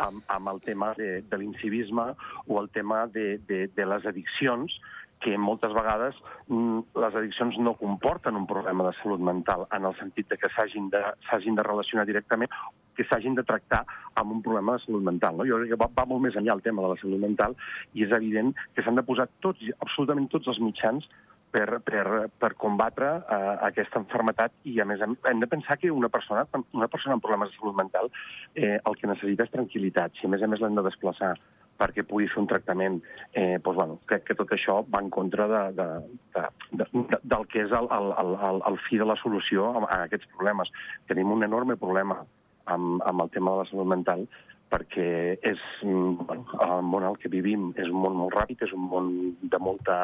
amb, 0.03 0.19
amb 0.35 0.51
el 0.51 0.59
tema 0.65 0.91
de, 0.99 1.21
de 1.23 1.39
l'incivisme 1.39 2.11
o 2.47 2.59
el 2.59 2.67
tema 2.75 3.05
de, 3.13 3.37
de, 3.47 3.67
de 3.71 3.85
les 3.87 4.07
addiccions, 4.11 4.75
que 5.21 5.37
moltes 5.37 5.71
vegades 5.77 6.17
mm, 6.49 6.97
les 6.97 7.15
addiccions 7.15 7.57
no 7.61 7.75
comporten 7.79 8.35
un 8.35 8.47
problema 8.49 8.87
de 8.87 8.93
salut 8.99 9.21
mental 9.21 9.67
en 9.77 9.85
el 9.85 9.95
sentit 9.99 10.27
de 10.33 10.37
que 10.41 10.49
s'hagin 10.55 10.89
de, 10.91 11.01
de 11.29 11.67
relacionar 11.67 12.07
directament 12.09 12.49
que 12.97 13.05
s'hagin 13.07 13.37
de 13.37 13.45
tractar 13.47 13.83
amb 14.19 14.33
un 14.35 14.41
problema 14.41 14.75
de 14.75 14.83
salut 14.83 15.05
mental. 15.05 15.37
No? 15.37 15.47
Jo 15.47 15.61
crec 15.61 15.71
que 15.71 15.79
va, 15.79 15.91
va 16.01 16.07
molt 16.09 16.25
més 16.25 16.35
enllà 16.35 16.57
el 16.57 16.65
tema 16.65 16.83
de 16.83 16.91
la 16.91 16.99
salut 16.99 17.21
mental 17.21 17.55
i 17.93 18.03
és 18.07 18.15
evident 18.17 18.51
que 18.75 18.83
s'han 18.83 18.97
de 18.99 19.05
posar 19.07 19.29
tots, 19.45 19.61
absolutament 19.79 20.27
tots 20.33 20.51
els 20.51 20.59
mitjans 20.59 21.07
per, 21.51 21.81
per, 21.85 22.05
per 22.39 22.51
combatre 22.59 23.11
uh, 23.21 23.55
aquesta 23.67 23.99
enfermetat 24.01 24.53
i, 24.63 24.77
a 24.81 24.87
més, 24.87 25.01
hem, 25.03 25.15
de 25.43 25.49
pensar 25.51 25.77
que 25.81 25.91
una 25.91 26.09
persona, 26.09 26.45
una 26.73 26.89
persona 26.91 27.17
amb 27.17 27.25
problemes 27.25 27.51
de 27.51 27.59
salut 27.59 27.77
mental 27.77 28.11
eh, 28.55 28.77
el 28.77 28.97
que 28.99 29.09
necessita 29.09 29.47
és 29.47 29.53
tranquil·litat. 29.53 30.15
Si, 30.17 30.27
a 30.27 30.31
més 30.31 30.43
a 30.43 30.49
més, 30.51 30.63
l'hem 30.63 30.77
de 30.79 30.85
desplaçar 30.87 31.35
perquè 31.81 32.05
pugui 32.05 32.27
fer 32.29 32.41
un 32.43 32.49
tractament, 32.49 32.99
eh, 33.33 33.57
doncs, 33.63 33.77
bueno, 33.77 33.97
crec 34.09 34.27
que 34.27 34.37
tot 34.37 34.51
això 34.53 34.81
va 34.93 35.01
en 35.01 35.09
contra 35.13 35.47
de, 35.49 35.63
de, 35.79 35.87
de, 36.35 36.45
de, 36.77 36.87
de, 36.93 37.19
del 37.33 37.47
que 37.49 37.65
és 37.65 37.73
el, 37.73 37.89
el, 37.97 38.13
el, 38.51 38.61
el 38.69 38.77
fi 38.85 39.01
de 39.01 39.07
la 39.09 39.17
solució 39.21 39.71
a, 39.71 39.83
a 39.87 40.03
aquests 40.05 40.29
problemes. 40.35 40.69
Tenim 41.09 41.33
un 41.33 41.47
enorme 41.47 41.79
problema 41.81 42.21
amb, 42.69 43.01
amb 43.01 43.25
el 43.25 43.33
tema 43.33 43.55
de 43.55 43.63
la 43.63 43.69
salut 43.71 43.89
mental, 43.89 44.27
perquè 44.71 45.09
és, 45.41 45.63
mm, 45.83 46.27
bueno, 46.27 46.45
el 46.63 46.85
món 46.87 47.03
al 47.03 47.17
que 47.19 47.31
vivim 47.33 47.71
és 47.75 47.89
un 47.89 47.99
món 48.05 48.15
molt 48.21 48.37
ràpid, 48.37 48.61
és 48.63 48.75
un 48.77 48.85
món 48.87 49.11
de 49.41 49.59
molta 49.59 49.97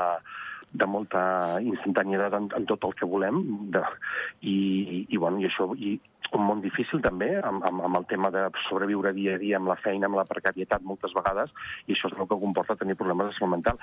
de 0.72 0.88
molta 0.90 1.22
instantanietat 1.64 2.36
en, 2.38 2.50
en 2.58 2.68
tot 2.70 2.84
el 2.84 2.94
que 3.00 3.08
volem 3.08 3.40
de, 3.74 3.84
i, 4.42 5.06
i, 5.08 5.18
bueno, 5.18 5.40
i 5.40 5.48
això 5.48 5.70
i 5.78 5.96
un 6.36 6.44
món 6.44 6.62
difícil 6.64 7.00
també 7.04 7.30
amb, 7.40 7.64
amb, 7.68 7.84
amb 7.88 8.00
el 8.02 8.08
tema 8.10 8.32
de 8.34 8.44
sobreviure 8.68 9.14
dia 9.16 9.38
a 9.38 9.42
dia 9.42 9.60
amb 9.62 9.72
la 9.72 9.78
feina, 9.80 10.10
amb 10.10 10.20
la 10.20 10.28
precarietat 10.28 10.84
moltes 10.84 11.16
vegades 11.16 11.54
i 11.88 11.96
això 11.96 12.12
és 12.12 12.18
el 12.18 12.28
que 12.28 12.42
comporta 12.42 12.76
tenir 12.76 12.98
problemes 13.00 13.32
de 13.32 13.38
salut 13.38 13.56
mental. 13.56 13.80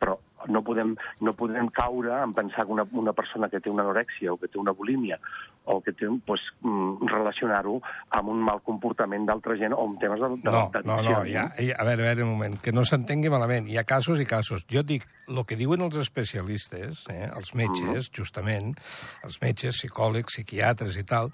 Però 0.00 0.16
no 0.48 0.62
podem, 0.62 0.96
no 1.20 1.34
podem 1.38 1.68
caure 1.68 2.14
en 2.22 2.32
pensar 2.34 2.66
que 2.66 2.72
una, 2.72 2.86
una 2.92 3.12
persona 3.12 3.48
que 3.48 3.60
té 3.60 3.70
una 3.70 3.84
anorèxia 3.86 4.32
o 4.32 4.38
que 4.40 4.48
té 4.48 4.58
una 4.58 4.72
bulímia 4.72 5.18
o 5.64 5.80
que 5.80 5.92
té, 5.92 6.08
pues, 6.26 6.42
mm, 6.60 7.06
relacionar-ho 7.06 7.76
amb 8.18 8.32
un 8.32 8.42
mal 8.42 8.62
comportament 8.66 9.26
d'altra 9.28 9.54
gent 9.56 9.76
o 9.76 9.84
amb 9.84 10.00
temes 10.00 10.20
de, 10.20 10.28
de, 10.42 10.50
no, 10.50 10.64
no, 10.84 10.96
no, 11.02 11.22
ja, 11.28 11.46
a 11.52 11.84
veure, 11.86 12.02
a 12.02 12.08
veure, 12.08 12.24
un 12.24 12.32
moment, 12.34 12.58
que 12.62 12.74
no 12.74 12.82
s'entengui 12.84 13.30
malament. 13.30 13.68
Hi 13.70 13.78
ha 13.78 13.86
casos 13.86 14.20
i 14.20 14.26
casos. 14.26 14.66
Jo 14.70 14.82
dic, 14.82 15.06
el 15.28 15.44
que 15.46 15.58
diuen 15.60 15.84
els 15.86 16.00
especialistes, 16.02 17.06
eh, 17.14 17.30
els 17.30 17.54
metges, 17.54 17.86
mm 17.86 17.94
-hmm. 17.94 18.18
justament, 18.18 18.74
els 19.22 19.40
metges, 19.40 19.78
psicòlegs, 19.78 20.34
psiquiatres 20.34 20.96
i 20.98 21.04
tal, 21.04 21.30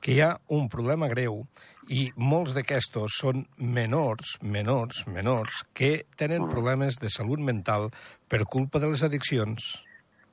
que 0.00 0.12
hi 0.12 0.20
ha 0.20 0.38
un 0.48 0.68
problema 0.68 1.08
greu 1.08 1.46
i 1.88 2.08
molts 2.20 2.54
d'aquestos 2.56 3.16
són 3.22 3.44
menors, 3.58 4.36
menors, 4.42 5.04
menors, 5.08 5.62
que 5.72 6.04
tenen 6.20 6.48
problemes 6.50 6.98
de 7.00 7.10
salut 7.12 7.40
mental 7.40 7.88
per 8.28 8.44
culpa 8.44 8.80
de 8.82 8.92
les 8.92 9.02
addiccions. 9.02 9.84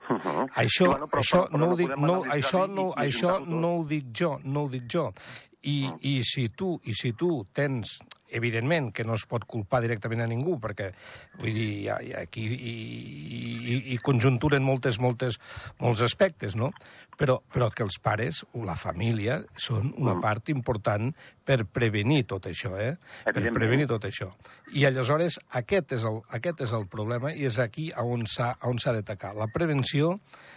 Uh 0.10 0.20
-huh. 0.22 0.48
Això, 0.56 0.88
bueno, 0.88 1.08
però, 1.08 1.22
això, 1.22 1.48
però, 1.48 1.58
no, 1.58 1.72
ho 1.72 1.76
dic, 1.76 1.98
no, 1.98 2.24
això, 2.26 2.68
no, 2.68 2.94
això 2.94 3.40
no 3.46 3.78
ho 3.78 3.86
dic 3.86 4.06
jo, 4.14 4.40
no 4.44 4.64
ho 4.64 4.70
dic 4.70 4.84
jo. 4.88 5.14
I, 5.62 5.86
uh 5.86 5.92
-huh. 5.92 5.98
i, 6.02 6.24
si 6.24 6.50
tu, 6.50 6.80
I 6.84 6.94
si 6.94 7.14
tu 7.14 7.48
tens 7.54 8.00
evidentment 8.30 8.92
que 8.94 9.04
no 9.04 9.14
es 9.14 9.26
pot 9.26 9.46
culpar 9.46 9.82
directament 9.82 10.22
a 10.22 10.28
ningú, 10.28 10.60
perquè 10.60 10.92
vull 11.40 11.54
dir, 11.54 11.68
hi 11.82 11.88
ha, 11.90 11.98
hi 12.02 12.14
ha 12.14 12.22
aquí 12.26 12.46
i, 12.46 12.74
i, 13.74 13.94
i 13.94 13.98
conjunturen 13.98 14.64
moltes, 14.64 15.00
moltes, 15.00 15.40
molts 15.80 16.02
aspectes, 16.02 16.56
no? 16.56 16.72
Però, 17.16 17.40
però 17.52 17.70
que 17.72 17.86
els 17.86 17.98
pares 18.04 18.44
o 18.54 18.66
la 18.68 18.76
família 18.76 19.40
són 19.56 19.94
una 19.96 20.16
mm. 20.16 20.22
part 20.24 20.52
important 20.52 21.14
per 21.46 21.62
prevenir 21.70 22.24
tot 22.26 22.48
això, 22.50 22.74
eh? 22.82 22.96
Per 23.24 23.52
prevenir 23.54 23.86
tot 23.88 24.08
això. 24.08 24.32
I 24.74 24.88
aleshores 24.90 25.38
aquest 25.60 25.94
és 26.00 26.06
el, 26.10 26.18
aquest 26.34 26.66
és 26.66 26.74
el 26.74 26.88
problema 26.92 27.32
i 27.32 27.46
és 27.46 27.60
aquí 27.62 27.92
on 28.02 28.26
s'ha 28.26 28.56
d'atacar. 28.98 29.36
La 29.38 29.48
prevenció 29.54 30.16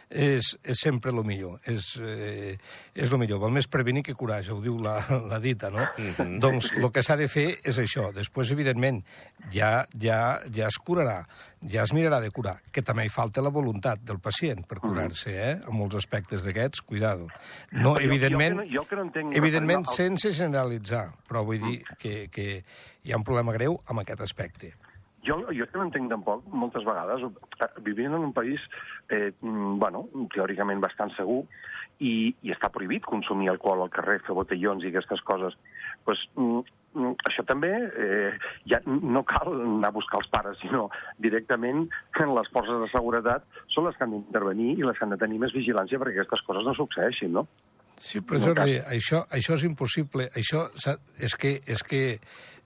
és, 0.08 0.54
és 0.64 0.80
sempre 0.80 1.12
el 1.12 1.20
millor, 1.28 1.58
és, 1.68 1.90
eh, 2.00 2.56
és 2.94 3.12
el 3.12 3.20
millor. 3.20 3.42
Val 3.42 3.52
més 3.52 3.68
prevenir 3.68 4.02
que 4.06 4.16
curar, 4.16 4.40
ho 4.48 4.60
diu 4.64 4.78
la, 4.80 4.96
la 5.30 5.40
dita, 5.44 5.70
no? 5.70 5.84
Mm 5.98 6.14
-hmm. 6.16 6.40
Doncs 6.40 6.72
el 6.72 6.90
que 6.90 7.02
s'ha 7.02 7.16
de 7.16 7.28
fer 7.28 7.58
és 7.62 7.78
això. 7.78 8.12
Després, 8.12 8.50
evidentment, 8.50 9.04
ja, 9.52 9.86
ja, 10.00 10.40
ja 10.54 10.68
es 10.68 10.78
curarà, 10.78 11.26
ja 11.68 11.82
es 11.82 11.92
mirarà 11.92 12.20
de 12.20 12.30
curar, 12.30 12.60
que 12.72 12.82
també 12.82 13.04
hi 13.04 13.08
falta 13.08 13.42
la 13.42 13.50
voluntat 13.50 14.00
del 14.00 14.20
pacient 14.20 14.66
per 14.66 14.78
curar-se, 14.80 15.30
eh? 15.30 15.58
En 15.68 15.74
molts 15.74 15.96
aspectes 15.96 16.42
d'aquests, 16.48 16.82
cuidado. 16.88 17.28
No, 17.72 17.94
però 17.94 18.04
evidentment, 18.08 18.58
jo, 18.64 18.64
jo, 18.64 18.66
que 18.66 18.74
no, 18.74 18.82
jo 18.82 18.84
que 18.90 18.98
no 18.98 19.06
entenc 19.06 19.38
evidentment 19.38 19.86
el... 19.86 19.94
sense 19.94 20.34
generalitzar, 20.36 21.06
però 21.28 21.44
vull 21.46 21.62
dir 21.62 21.78
que, 22.00 22.14
que 22.34 22.48
hi 23.04 23.14
ha 23.14 23.20
un 23.20 23.26
problema 23.28 23.54
greu 23.56 23.78
amb 23.86 24.04
aquest 24.04 24.24
aspecte. 24.26 24.74
Jo, 25.26 25.40
jo 25.52 25.66
que 25.68 25.76
no 25.76 25.84
entenc 25.88 26.08
tampoc, 26.10 26.46
moltes 26.48 26.86
vegades, 26.88 27.24
vivint 27.84 28.14
en 28.16 28.28
un 28.30 28.32
país, 28.32 28.62
eh, 29.10 29.32
mm, 29.34 29.76
bueno, 29.82 30.06
teòricament 30.34 30.80
bastant 30.80 31.12
segur, 31.18 31.42
i, 31.98 32.32
i 32.46 32.54
està 32.54 32.70
prohibit 32.72 33.04
consumir 33.04 33.50
alcohol 33.50 33.82
al 33.84 33.92
carrer, 33.92 34.20
fer 34.24 34.36
botellons 34.36 34.86
i 34.86 34.92
aquestes 34.92 35.20
coses, 35.26 35.56
pues, 36.06 36.22
mm, 36.38 36.62
Mm, 36.62 36.77
això 37.28 37.44
també 37.48 37.70
eh, 37.88 38.34
ja 38.70 38.80
no 38.86 39.24
cal 39.28 39.52
anar 39.54 39.92
a 39.92 39.96
buscar 39.96 40.20
els 40.22 40.30
pares, 40.32 40.58
sinó 40.62 40.88
directament 41.18 41.86
les 42.38 42.52
forces 42.54 42.82
de 42.82 42.90
seguretat 42.92 43.46
són 43.74 43.88
les 43.88 43.96
que 43.96 44.06
han 44.06 44.14
d'intervenir 44.16 44.76
i 44.76 44.86
les 44.86 44.98
que 44.98 45.06
han 45.06 45.16
de 45.16 45.20
tenir 45.20 45.40
més 45.42 45.56
vigilància 45.56 46.00
perquè 46.00 46.18
aquestes 46.18 46.44
coses 46.46 46.66
no 46.66 46.76
succeeixin, 46.78 47.34
no? 47.40 47.48
Sí, 47.98 48.20
però 48.22 48.38
no 48.38 48.52
Jordi, 48.52 48.76
això, 48.94 49.24
això 49.34 49.56
és 49.58 49.64
impossible. 49.66 50.28
Això 50.38 50.68
és 51.18 51.34
que, 51.34 51.56
és 51.66 51.82
que 51.82 52.02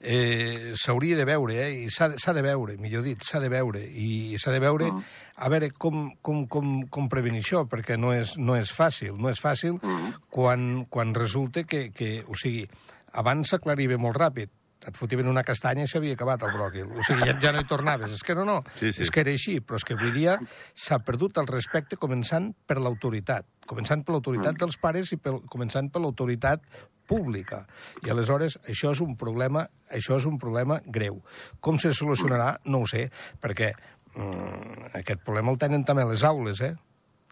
eh, 0.02 0.72
s'hauria 0.74 1.16
de 1.16 1.24
veure, 1.24 1.56
eh? 1.62 1.84
i 1.84 1.90
s'ha 1.90 2.34
de 2.34 2.42
veure, 2.44 2.76
millor 2.82 3.04
dit, 3.06 3.22
s'ha 3.24 3.40
de 3.40 3.48
veure, 3.52 3.80
i 3.80 4.36
s'ha 4.40 4.52
de 4.52 4.60
veure 4.62 4.90
mm. 4.90 5.04
a 5.36 5.50
veure 5.52 5.70
com, 5.78 6.10
com, 6.20 6.44
com, 6.50 6.72
com 6.90 7.08
prevenir 7.12 7.44
això, 7.44 7.64
perquè 7.70 7.96
no 8.00 8.12
és, 8.14 8.36
no 8.38 8.58
és 8.58 8.72
fàcil, 8.74 9.14
no 9.18 9.30
és 9.32 9.40
fàcil 9.40 9.78
mm. 9.78 10.26
quan, 10.34 10.84
quan 10.90 11.14
resulta 11.16 11.64
que, 11.64 11.86
que, 11.94 12.18
o 12.26 12.36
sigui, 12.38 12.66
abans 13.12 13.52
s'aclaria 13.52 13.98
molt 14.00 14.18
ràpid. 14.20 14.52
Et 14.82 14.96
fotiven 14.98 15.28
una 15.30 15.44
castanya 15.46 15.84
i 15.86 15.90
s'havia 15.90 16.16
acabat 16.16 16.42
el 16.42 16.56
bròquil. 16.56 16.88
O 16.98 17.04
sigui, 17.06 17.28
ja, 17.28 17.36
ja 17.38 17.52
no 17.54 17.60
hi 17.62 17.66
tornaves. 17.70 18.16
És 18.16 18.24
que 18.26 18.34
no, 18.34 18.42
no. 18.48 18.56
Sí, 18.80 18.90
sí. 18.90 19.04
És 19.04 19.12
que 19.14 19.22
era 19.22 19.30
així. 19.30 19.60
Però 19.62 19.78
és 19.78 19.86
que 19.86 19.94
avui 19.94 20.10
dia 20.10 20.34
s'ha 20.74 20.98
perdut 21.06 21.38
el 21.38 21.46
respecte 21.46 21.98
començant 22.02 22.48
per 22.66 22.80
l'autoritat. 22.82 23.46
Començant 23.70 24.02
per 24.02 24.16
l'autoritat 24.16 24.56
mm. 24.56 24.62
dels 24.64 24.80
pares 24.82 25.12
i 25.14 25.20
pel, 25.22 25.38
començant 25.52 25.86
per 25.92 26.02
l'autoritat 26.02 26.66
pública. 27.06 27.62
I 28.02 28.10
aleshores 28.10 28.58
això 28.66 28.92
és 28.96 29.02
un 29.04 29.14
problema, 29.20 29.66
això 29.92 30.18
és 30.18 30.26
un 30.26 30.38
problema 30.42 30.80
greu. 30.86 31.20
Com 31.60 31.78
se 31.82 31.92
solucionarà? 31.94 32.56
No 32.66 32.82
ho 32.82 32.88
sé, 32.90 33.06
perquè 33.42 33.72
mm, 34.16 34.96
aquest 35.02 35.22
problema 35.26 35.54
el 35.54 35.60
tenen 35.62 35.86
també 35.86 36.06
les 36.08 36.24
aules, 36.26 36.62
eh? 36.64 36.74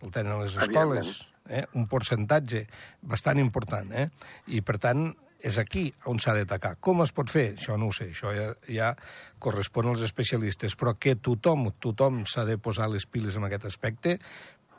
El 0.04 0.14
tenen 0.14 0.38
les 0.40 0.54
escoles, 0.56 1.16
eh? 1.48 1.66
un 1.76 1.86
percentatge 1.90 2.64
bastant 3.02 3.40
important, 3.42 3.90
eh? 3.92 4.06
I, 4.48 4.62
per 4.64 4.78
tant, 4.80 5.10
és 5.42 5.58
aquí 5.58 5.88
on 6.10 6.20
s'ha 6.20 6.34
d'atacar. 6.36 6.76
Com 6.80 7.02
es 7.04 7.14
pot 7.16 7.30
fer? 7.32 7.54
Això 7.56 7.78
no 7.80 7.90
ho 7.90 7.96
sé, 7.96 8.10
això 8.12 8.34
ja, 8.36 8.52
ja 8.68 8.94
correspon 9.40 9.90
als 9.90 10.04
especialistes, 10.06 10.76
però 10.76 10.96
que 11.00 11.16
tothom, 11.16 11.70
tothom 11.80 12.24
s'ha 12.28 12.46
de 12.48 12.58
posar 12.60 12.90
les 12.92 13.06
piles 13.08 13.36
en 13.40 13.48
aquest 13.48 13.68
aspecte, 13.70 14.18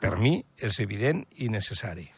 per 0.02 0.16
mi 0.18 0.32
és 0.58 0.80
evident 0.82 1.20
i 1.44 1.46
necessari. 1.52 2.08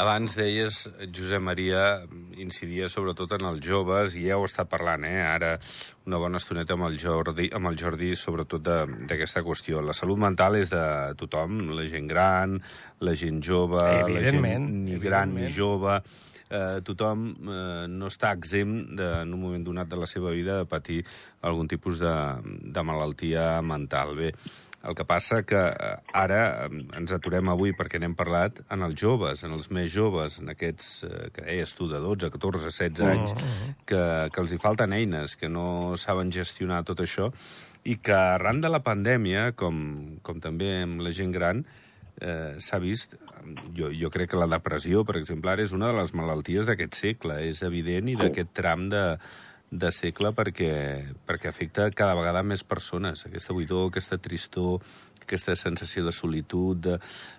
Abans 0.00 0.34
deies, 0.36 0.82
Josep 1.08 1.40
Maria, 1.40 2.02
incidia 2.36 2.90
sobretot 2.92 3.32
en 3.38 3.46
els 3.48 3.64
joves, 3.64 4.14
i 4.18 4.26
ja 4.28 4.36
ho 4.36 4.44
està 4.44 4.66
parlant, 4.68 5.06
eh? 5.08 5.22
ara 5.24 5.54
una 6.04 6.20
bona 6.20 6.40
estoneta 6.40 6.76
amb 6.76 6.90
el 6.90 6.98
Jordi, 7.00 7.48
amb 7.56 7.70
el 7.72 7.78
Jordi 7.80 8.12
sobretot 8.16 8.64
d'aquesta 9.08 9.44
qüestió. 9.46 9.80
La 9.80 9.96
salut 9.96 10.20
mental 10.20 10.58
és 10.60 10.72
de 10.72 10.84
tothom, 11.20 11.62
la 11.78 11.88
gent 11.88 12.10
gran, 12.10 12.58
la 13.00 13.16
gent 13.16 13.40
jove, 13.44 13.80
la 13.80 14.26
gent 14.28 14.68
ni 14.84 15.00
gran 15.00 15.32
ni 15.36 15.48
jove 15.54 16.02
eh, 16.50 16.80
tothom 16.86 17.28
eh, 17.30 17.84
no 17.88 18.10
està 18.10 18.34
exempt 18.36 18.96
de, 18.98 19.10
en 19.22 19.36
un 19.36 19.40
moment 19.40 19.64
donat 19.64 19.90
de 19.90 20.00
la 20.00 20.08
seva 20.10 20.34
vida 20.34 20.60
de 20.60 20.66
patir 20.68 21.04
algun 21.46 21.70
tipus 21.70 22.02
de, 22.02 22.16
de 22.44 22.84
malaltia 22.86 23.60
mental. 23.62 24.16
Bé, 24.18 24.34
el 24.82 24.96
que 24.96 25.04
passa 25.04 25.42
que 25.44 25.60
eh, 25.60 25.96
ara 26.16 26.40
eh, 26.66 26.82
ens 26.98 27.12
aturem 27.12 27.50
avui 27.52 27.74
perquè 27.76 28.00
n'hem 28.00 28.16
parlat 28.16 28.62
en 28.72 28.84
els 28.86 28.96
joves, 29.00 29.44
en 29.44 29.56
els 29.56 29.70
més 29.74 29.90
joves, 29.92 30.38
en 30.40 30.52
aquests 30.52 30.90
eh, 31.04 31.26
que 31.34 31.44
deies 31.44 31.74
tu, 31.76 31.88
de 31.90 32.00
12, 32.00 32.30
14, 32.32 32.64
16 32.70 33.06
anys, 33.06 33.34
-huh. 33.34 33.74
que, 33.84 34.02
que 34.32 34.40
els 34.40 34.52
hi 34.52 34.60
falten 34.62 34.92
eines, 34.96 35.36
que 35.36 35.48
no 35.48 35.96
saben 35.96 36.32
gestionar 36.32 36.84
tot 36.84 37.00
això, 37.00 37.30
i 37.84 37.96
que 37.96 38.12
arran 38.12 38.60
de 38.60 38.68
la 38.68 38.82
pandèmia, 38.84 39.52
com, 39.52 40.18
com 40.22 40.40
també 40.40 40.82
amb 40.82 41.00
la 41.00 41.12
gent 41.12 41.32
gran, 41.32 41.64
eh, 42.20 42.56
s'ha 42.58 42.80
vist... 42.82 43.16
Jo, 43.74 43.88
jo 43.96 44.10
crec 44.12 44.30
que 44.32 44.38
la 44.38 44.50
depressió, 44.50 45.00
per 45.08 45.16
exemple, 45.16 45.54
és 45.62 45.72
una 45.72 45.88
de 45.90 45.96
les 45.96 46.12
malalties 46.14 46.68
d'aquest 46.68 46.98
segle. 46.98 47.40
És 47.48 47.62
evident 47.66 48.10
i 48.12 48.16
d'aquest 48.20 48.52
tram 48.56 48.88
de, 48.92 49.04
de 49.70 49.90
segle 49.94 50.34
perquè, 50.36 50.72
perquè 51.26 51.48
afecta 51.48 51.88
cada 51.96 52.16
vegada 52.18 52.42
més 52.44 52.64
persones. 52.66 53.24
Aquesta 53.26 53.56
buidor, 53.56 53.88
aquesta 53.88 54.18
tristor, 54.20 54.82
aquesta 55.30 55.54
sensació 55.54 56.02
de 56.04 56.12
solitud, 56.14 56.88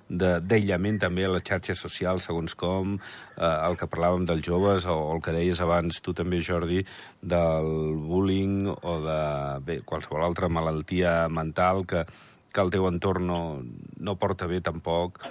d'aïllament 0.07 0.99
també 1.01 1.25
a 1.27 1.33
les 1.33 1.43
xarxes 1.47 1.81
socials, 1.83 2.29
segons 2.29 2.55
com, 2.55 2.95
eh, 3.35 3.57
el 3.67 3.75
que 3.77 3.89
parlàvem 3.91 4.25
dels 4.29 4.45
joves, 4.47 4.87
o, 4.87 4.95
o 5.09 5.15
el 5.17 5.21
que 5.25 5.35
deies 5.35 5.59
abans 5.59 5.99
tu 6.01 6.15
també, 6.15 6.39
Jordi, 6.39 6.85
del 7.21 7.71
bullying 8.07 8.71
o 8.71 8.97
de 9.03 9.21
bé, 9.67 9.81
qualsevol 9.85 10.23
altra 10.23 10.49
malaltia 10.49 11.27
mental 11.29 11.83
que, 11.85 12.05
que 12.51 12.61
el 12.63 12.71
teu 12.73 12.87
entorn 12.89 13.27
no, 13.27 13.41
no 13.97 14.15
porta 14.19 14.47
bé 14.47 14.61
tampoc. 14.61 15.23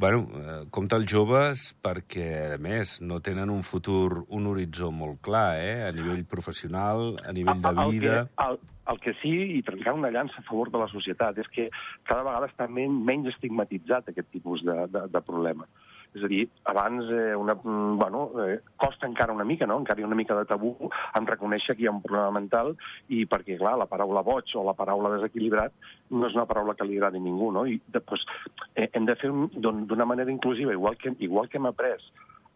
Bueno, 0.00 0.22
eh, 0.32 0.58
compte 0.72 0.96
els 0.96 1.08
joves 1.10 1.62
perquè, 1.84 2.54
a 2.54 2.58
més, 2.62 2.98
no 3.04 3.20
tenen 3.20 3.50
un 3.52 3.60
futur, 3.66 4.24
un 4.32 4.46
horitzó 4.48 4.88
molt 4.94 5.20
clar, 5.26 5.58
eh? 5.60 5.82
a 5.84 5.90
nivell 5.92 6.24
professional, 6.24 7.18
a 7.20 7.34
nivell 7.36 7.60
de 7.60 7.74
vida... 7.90 8.14
El 8.22 8.30
que, 8.30 8.46
el, 8.46 8.60
el 8.94 9.00
que 9.04 9.14
sí, 9.20 9.34
i 9.58 9.60
trencar 9.66 9.94
una 9.98 10.12
llança 10.14 10.40
a 10.40 10.46
favor 10.48 10.72
de 10.72 10.80
la 10.80 10.88
societat, 10.88 11.42
és 11.42 11.50
que 11.52 11.68
cada 12.08 12.24
vegada 12.24 12.48
està 12.48 12.68
menys 12.70 13.28
estigmatitzat 13.34 14.08
aquest 14.08 14.30
tipus 14.32 14.64
de, 14.64 14.78
de, 14.94 15.04
de 15.12 15.24
problema. 15.26 15.68
És 16.10 16.24
a 16.26 16.30
dir, 16.30 16.42
abans 16.66 17.06
eh, 17.14 17.34
una, 17.38 17.54
mm, 17.54 17.98
bueno, 17.98 18.24
eh, 18.42 18.58
costa 18.76 19.06
encara 19.06 19.32
una 19.32 19.44
mica, 19.46 19.66
no? 19.66 19.78
encara 19.78 20.00
hi 20.00 20.02
ha 20.02 20.08
una 20.08 20.18
mica 20.18 20.34
de 20.34 20.44
tabú 20.44 20.72
en 21.14 21.26
reconèixer 21.28 21.76
que 21.76 21.84
hi 21.84 21.86
ha 21.86 21.94
un 21.94 22.02
problema 22.02 22.32
mental 22.34 22.72
i 23.08 23.22
perquè, 23.30 23.58
clar, 23.60 23.76
la 23.78 23.86
paraula 23.90 24.24
boig 24.26 24.50
o 24.58 24.64
la 24.66 24.74
paraula 24.74 25.12
desequilibrat 25.14 25.76
no 26.10 26.26
és 26.26 26.34
una 26.34 26.48
paraula 26.50 26.74
que 26.74 26.88
li 26.88 26.98
agradi 26.98 27.22
a 27.22 27.26
ningú, 27.26 27.52
no? 27.54 27.62
I 27.66 27.78
després 27.94 28.26
eh, 28.74 28.88
hem 28.90 29.06
de 29.06 29.14
fer 29.20 29.30
d'una 29.30 30.08
manera 30.08 30.34
inclusiva, 30.34 30.74
igual 30.74 30.98
que, 30.98 31.14
igual 31.20 31.48
que 31.48 31.62
hem 31.62 31.70
après 31.70 31.94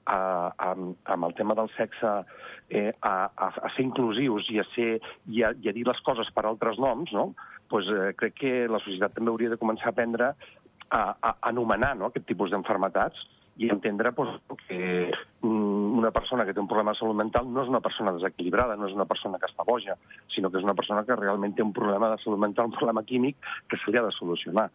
a, 0.07 0.19
a, 0.59 0.75
amb 1.15 1.25
el 1.25 1.35
tema 1.35 1.55
del 1.55 1.71
sexe 1.77 2.11
eh, 2.69 2.93
a, 3.01 3.31
a, 3.37 3.49
a 3.49 3.71
ser 3.77 3.87
inclusius 3.87 4.51
i 4.51 4.59
a, 4.61 4.67
ser, 4.75 4.99
i, 5.31 5.43
a, 5.43 5.55
i 5.63 5.71
a 5.71 5.77
dir 5.77 5.87
les 5.87 6.03
coses 6.07 6.31
per 6.35 6.47
altres 6.49 6.79
noms, 6.83 7.13
no? 7.15 7.33
pues, 7.71 7.87
eh, 7.89 8.13
crec 8.19 8.37
que 8.41 8.53
la 8.71 8.83
societat 8.83 9.17
també 9.17 9.33
hauria 9.33 9.55
de 9.55 9.61
començar 9.61 9.91
a 9.91 9.95
aprendre 9.95 10.35
a, 10.91 11.03
a 11.15 11.37
anomenar 11.51 11.95
no? 11.99 12.11
aquest 12.11 12.27
tipus 12.29 12.53
d'enfermetats 12.53 13.23
i 13.57 13.69
entendre 13.71 14.13
pues, 14.13 14.31
que 14.67 15.11
mm, 15.43 15.99
una 15.99 16.11
persona 16.11 16.45
que 16.45 16.55
té 16.55 16.61
un 16.61 16.69
problema 16.69 16.93
de 16.93 16.99
salut 16.99 17.17
mental 17.17 17.47
no 17.51 17.63
és 17.63 17.71
una 17.71 17.83
persona 17.85 18.13
desequilibrada, 18.17 18.77
no 18.77 18.89
és 18.89 18.97
una 18.97 19.07
persona 19.07 19.39
que 19.39 19.47
està 19.51 19.67
boja, 19.67 19.95
sinó 20.35 20.51
que 20.51 20.59
és 20.59 20.67
una 20.67 20.75
persona 20.75 21.05
que 21.07 21.17
realment 21.17 21.55
té 21.55 21.63
un 21.63 21.73
problema 21.77 22.11
de 22.11 22.19
salut 22.25 22.43
mental, 22.43 22.73
un 22.73 22.77
problema 22.79 23.05
químic 23.07 23.39
que 23.71 23.79
se 23.79 23.93
li 23.93 24.01
ha 24.01 24.07
de 24.07 24.15
solucionar 24.19 24.71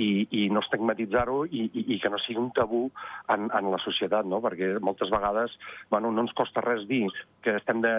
i, 0.00 0.26
i 0.30 0.46
no 0.52 0.62
estigmatitzar-ho 0.64 1.44
i, 1.46 1.66
i, 1.68 1.84
i 1.94 1.98
que 2.00 2.10
no 2.12 2.20
sigui 2.22 2.40
un 2.40 2.50
tabú 2.56 2.86
en, 3.32 3.48
en 3.56 3.70
la 3.72 3.80
societat, 3.82 4.28
no? 4.28 4.40
perquè 4.44 4.72
moltes 4.80 5.12
vegades 5.12 5.56
bueno, 5.92 6.12
no 6.14 6.24
ens 6.24 6.34
costa 6.36 6.62
res 6.64 6.86
dir 6.88 7.06
que, 7.44 7.56
estem 7.58 7.82
de, 7.84 7.92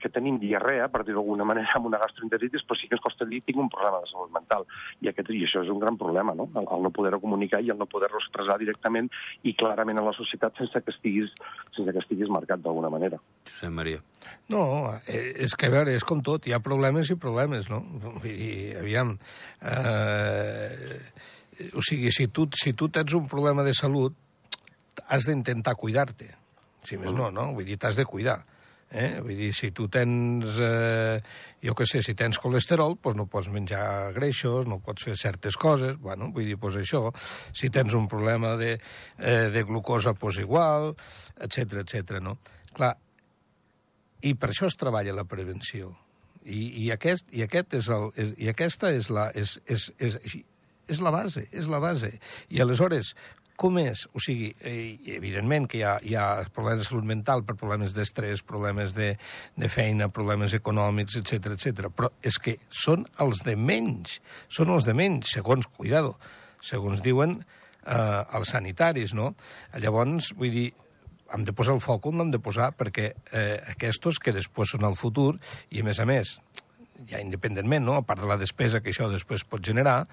que 0.00 0.10
tenim 0.12 0.40
diarrea, 0.42 0.88
per 0.92 1.04
dir-ho 1.04 1.22
d'alguna 1.22 1.46
manera, 1.50 1.72
amb 1.78 1.90
una 1.90 2.00
gastroenteritis, 2.02 2.64
però 2.66 2.78
sí 2.78 2.90
que 2.90 2.98
ens 2.98 3.04
costa 3.04 3.28
dir 3.28 3.42
que 3.42 3.52
tinc 3.52 3.62
un 3.64 3.70
problema 3.72 4.00
de 4.02 4.10
salut 4.10 4.32
mental. 4.34 4.66
I, 5.00 5.10
aquest, 5.12 5.32
i 5.34 5.44
això 5.46 5.62
és 5.64 5.72
un 5.72 5.80
gran 5.82 5.98
problema, 6.00 6.34
no? 6.36 6.48
el, 6.54 6.68
el 6.76 6.86
no 6.86 6.92
poder-ho 6.94 7.20
comunicar 7.22 7.62
i 7.64 7.72
el 7.74 7.80
no 7.80 7.88
poder-ho 7.90 8.20
expressar 8.20 8.58
directament 8.62 9.10
i 9.44 9.54
clarament 9.58 10.00
a 10.00 10.06
la 10.06 10.14
societat 10.16 10.58
sense 10.60 10.82
que 10.82 10.94
estiguis, 10.94 11.32
sense 11.76 11.92
que 11.92 12.02
estiguis 12.04 12.32
marcat 12.32 12.62
d'alguna 12.64 12.92
manera. 12.92 13.20
Josep 13.48 13.72
Maria. 13.72 14.02
No, 14.50 14.62
eh, 15.06 15.32
és 15.46 15.54
que, 15.54 15.70
a 15.70 15.74
veure, 15.74 15.94
és 15.94 16.04
com 16.06 16.22
tot, 16.24 16.46
hi 16.46 16.54
ha 16.54 16.62
problemes 16.64 17.10
i 17.12 17.18
problemes, 17.20 17.70
no? 17.72 17.82
Vull 18.02 18.20
dir, 18.26 18.76
aviam... 18.82 19.16
Eh, 19.62 21.00
o 21.72 21.84
sigui, 21.84 22.12
si 22.12 22.28
tu, 22.28 22.48
si 22.54 22.72
tu 22.72 22.88
tens 22.92 23.14
un 23.16 23.26
problema 23.30 23.64
de 23.66 23.74
salut, 23.74 24.14
has 25.08 25.28
d'intentar 25.28 25.76
cuidar-te. 25.76 26.32
Si 26.86 26.98
més 27.00 27.14
no, 27.16 27.30
no? 27.34 27.50
Vull 27.56 27.66
dir, 27.66 27.78
t'has 27.80 27.98
de 27.98 28.06
cuidar. 28.06 28.40
Eh? 28.90 29.18
Vull 29.20 29.34
dir, 29.34 29.50
si 29.54 29.72
tu 29.74 29.88
tens, 29.90 30.58
eh, 30.62 31.18
jo 31.64 31.74
què 31.74 31.86
sé, 31.90 32.02
si 32.06 32.14
tens 32.14 32.38
colesterol, 32.38 32.94
doncs 33.02 33.18
no 33.18 33.26
pots 33.30 33.50
menjar 33.50 34.12
greixos, 34.14 34.68
no 34.70 34.78
pots 34.84 35.08
fer 35.08 35.16
certes 35.18 35.58
coses, 35.58 35.96
bueno, 35.98 36.30
vull 36.34 36.46
dir, 36.46 36.58
doncs 36.62 36.78
això, 36.84 37.02
si 37.52 37.70
tens 37.74 37.96
un 37.98 38.06
problema 38.08 38.54
de, 38.60 38.76
eh, 39.18 39.48
de 39.50 39.64
glucosa, 39.66 40.14
doncs 40.14 40.38
igual, 40.44 40.94
etc 41.42 41.82
etc. 41.82 42.20
no? 42.22 42.38
Clar, 42.76 42.94
i 44.22 44.34
per 44.34 44.52
això 44.52 44.70
es 44.70 44.78
treballa 44.78 45.14
la 45.16 45.26
prevenció. 45.28 45.90
I, 46.46 46.84
i, 46.84 46.90
aquest, 46.94 47.26
i, 47.34 47.42
aquest 47.42 47.74
és 47.74 47.88
el, 47.90 48.12
és, 48.14 48.36
i 48.38 48.52
aquesta 48.52 48.92
és 48.94 49.10
la, 49.10 49.32
és, 49.34 49.58
és, 49.66 49.90
és, 49.98 50.20
és 50.88 51.02
la 51.02 51.12
base, 51.14 51.46
és 51.52 51.66
la 51.70 51.80
base. 51.82 52.12
I 52.50 52.62
aleshores, 52.62 53.14
com 53.56 53.78
és? 53.80 54.04
O 54.12 54.20
sigui, 54.20 54.50
eh, 54.68 54.98
evidentment 55.16 55.66
que 55.70 55.80
hi 55.80 55.84
ha, 55.88 55.96
hi 56.04 56.14
ha 56.14 56.26
problemes 56.52 56.82
de 56.82 56.88
salut 56.90 57.06
mental 57.08 57.42
per 57.44 57.56
problemes 57.56 57.94
d'estrès, 57.96 58.44
problemes 58.44 58.92
de, 58.96 59.14
de 59.56 59.70
feina, 59.72 60.10
problemes 60.12 60.54
econòmics, 60.56 61.16
etc 61.22 61.54
etc. 61.56 61.88
però 61.88 62.12
és 62.22 62.38
que 62.42 62.58
són 62.68 63.06
els 63.24 63.42
de 63.48 63.56
menys, 63.56 64.20
són 64.52 64.74
els 64.76 64.84
de 64.84 64.94
menys, 64.96 65.32
segons, 65.38 65.68
cuidado, 65.78 66.18
segons 66.60 67.00
diuen 67.04 67.38
eh, 67.40 68.22
els 68.36 68.52
sanitaris, 68.52 69.16
no? 69.16 69.32
Llavors, 69.80 70.34
vull 70.36 70.52
dir, 70.52 70.68
hem 71.32 71.42
de 71.46 71.54
posar 71.56 71.74
el 71.74 71.82
foc 71.82 72.06
on 72.06 72.20
l'hem 72.20 72.30
de 72.34 72.42
posar 72.42 72.70
perquè 72.76 73.08
eh, 73.32 73.56
aquests 73.72 74.20
que 74.22 74.36
després 74.36 74.76
són 74.76 74.84
el 74.86 75.00
futur 75.00 75.32
i, 75.70 75.80
a 75.80 75.86
més 75.86 75.98
a 75.98 76.06
més, 76.06 76.36
ja 77.10 77.20
independentment, 77.22 77.84
no? 77.86 77.98
a 77.98 78.04
part 78.06 78.22
de 78.22 78.30
la 78.30 78.38
despesa 78.40 78.80
que 78.80 78.92
això 78.92 79.10
després 79.12 79.44
pot 79.44 79.64
generar, 79.64 80.06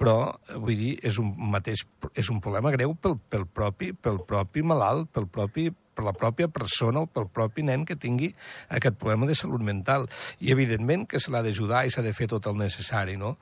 però, 0.00 0.16
eh, 0.48 0.58
vull 0.58 0.78
dir, 0.78 0.92
és 1.06 1.18
un, 1.22 1.32
mateix, 1.54 1.84
és 2.14 2.30
un 2.32 2.40
problema 2.44 2.72
greu 2.74 2.94
pel, 2.94 3.18
pel, 3.30 3.46
propi, 3.46 3.92
pel 3.94 4.20
propi 4.26 4.64
malalt, 4.66 5.10
pel 5.14 5.28
propi 5.30 5.70
per 5.94 6.06
la 6.06 6.14
pròpia 6.16 6.50
persona 6.52 7.04
o 7.04 7.10
pel 7.10 7.28
propi 7.32 7.64
nen 7.66 7.86
que 7.88 7.98
tingui 8.00 8.32
aquest 8.68 8.98
problema 9.00 9.28
de 9.30 9.38
salut 9.38 9.62
mental. 9.62 10.08
I, 10.40 10.52
evidentment, 10.54 11.08
que 11.10 11.22
se 11.22 11.32
l'ha 11.32 11.44
d'ajudar 11.44 11.86
i 11.86 11.94
s'ha 11.94 12.04
de 12.04 12.14
fer 12.16 12.28
tot 12.30 12.50
el 12.50 12.58
necessari, 12.60 13.16
no? 13.20 13.36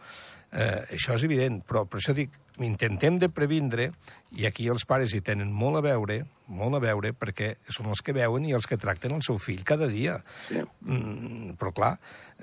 Eh, 0.53 0.99
això 0.99 1.17
és 1.17 1.25
evident, 1.25 1.63
però 1.65 1.87
per 1.89 1.97
això 1.99 2.13
dic, 2.13 2.35
intentem 2.61 3.17
de 3.17 3.31
previndre, 3.33 3.89
i 4.37 4.45
aquí 4.45 4.67
els 4.69 4.85
pares 4.89 5.15
hi 5.17 5.23
tenen 5.25 5.49
molt 5.49 5.81
a 5.81 5.83
veure, 5.87 6.19
molt 6.53 6.77
a 6.77 6.81
veure, 6.83 7.15
perquè 7.17 7.55
són 7.73 7.89
els 7.89 8.03
que 8.05 8.13
veuen 8.13 8.45
i 8.45 8.53
els 8.53 8.69
que 8.69 8.77
tracten 8.77 9.15
el 9.17 9.25
seu 9.25 9.39
fill 9.41 9.63
cada 9.65 9.89
dia. 9.89 10.19
Sí. 10.51 10.61
Mm, 10.85 11.57
però, 11.61 11.73
clar, 11.73 11.93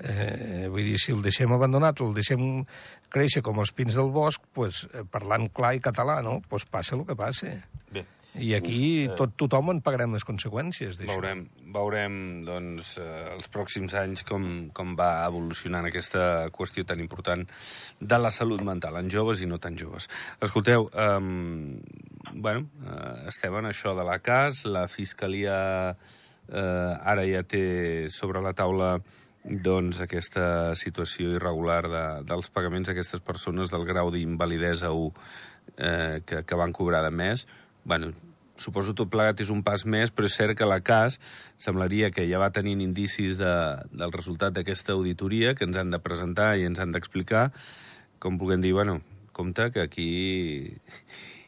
eh, 0.02 0.66
vull 0.66 0.90
dir, 0.90 0.98
si 0.98 1.14
el 1.14 1.22
deixem 1.22 1.54
abandonat, 1.54 2.02
el 2.02 2.16
deixem 2.16 2.64
créixer 3.14 3.44
com 3.46 3.62
els 3.62 3.70
pins 3.70 3.94
del 3.94 4.10
bosc, 4.14 4.42
pues, 4.58 4.88
eh, 4.90 5.06
parlant 5.06 5.46
clar 5.54 5.76
i 5.78 5.84
català, 5.84 6.18
no? 6.26 6.40
pues 6.48 6.66
passa 6.66 6.96
el 6.98 7.06
que 7.06 7.14
passa. 7.14 7.54
Bé. 7.94 8.06
I 8.38 8.52
aquí 8.54 8.80
eh, 9.08 9.14
tot, 9.18 9.32
tothom 9.40 9.72
en 9.72 9.80
pagarem 9.82 10.12
les 10.14 10.24
conseqüències 10.26 11.00
d'això. 11.00 11.16
Veurem, 11.16 11.42
veurem 11.74 12.14
doncs, 12.46 12.92
eh, 13.02 13.34
els 13.34 13.50
pròxims 13.50 13.96
anys 13.98 14.22
com, 14.28 14.44
com 14.76 14.94
va 14.98 15.10
evolucionant 15.26 15.88
aquesta 15.88 16.46
qüestió 16.54 16.86
tan 16.86 17.02
important 17.02 17.42
de 17.98 18.20
la 18.20 18.30
salut 18.30 18.62
mental, 18.66 19.00
en 19.00 19.10
joves 19.10 19.42
i 19.42 19.50
no 19.50 19.58
tan 19.58 19.78
joves. 19.78 20.06
Escolteu, 20.46 20.86
eh, 20.94 21.18
bueno, 22.30 22.68
eh, 22.86 23.14
estem 23.32 23.56
en 23.58 23.70
això 23.72 23.96
de 23.98 24.06
la 24.06 24.20
CAS, 24.22 24.64
la 24.70 24.86
Fiscalia 24.88 25.56
eh, 25.90 27.10
ara 27.14 27.26
ja 27.26 27.42
té 27.42 28.06
sobre 28.14 28.42
la 28.44 28.54
taula 28.54 28.98
doncs, 29.40 30.02
aquesta 30.04 30.76
situació 30.76 31.34
irregular 31.38 31.82
de, 31.88 32.04
dels 32.28 32.50
pagaments 32.52 32.90
a 32.90 32.94
aquestes 32.94 33.22
persones 33.24 33.72
del 33.72 33.86
grau 33.88 34.12
d'invalidesa 34.12 34.92
1 34.92 35.08
eh, 35.78 36.20
que, 36.26 36.44
que 36.44 36.58
van 36.60 36.74
cobrar 36.76 37.02
de 37.06 37.10
mes 37.14 37.46
bueno, 37.90 38.12
suposo 38.60 38.94
tot 38.94 39.10
plegat 39.10 39.40
és 39.42 39.50
un 39.50 39.64
pas 39.66 39.82
més, 39.82 40.12
però 40.14 40.28
és 40.28 40.36
cert 40.38 40.54
que 40.58 40.68
la 40.68 40.78
CAS 40.84 41.18
semblaria 41.58 42.12
que 42.14 42.26
ja 42.28 42.38
va 42.38 42.52
tenint 42.54 42.82
indicis 42.84 43.40
de, 43.40 43.54
del 43.90 44.12
resultat 44.14 44.54
d'aquesta 44.54 44.94
auditoria 44.94 45.56
que 45.58 45.66
ens 45.66 45.78
han 45.80 45.90
de 45.90 45.98
presentar 46.02 46.52
i 46.60 46.68
ens 46.68 46.78
han 46.78 46.94
d'explicar, 46.94 47.48
com 48.22 48.38
puguem 48.38 48.62
dir, 48.62 48.74
bueno, 48.76 49.00
compte 49.32 49.70
que 49.74 49.82
aquí 49.82 50.10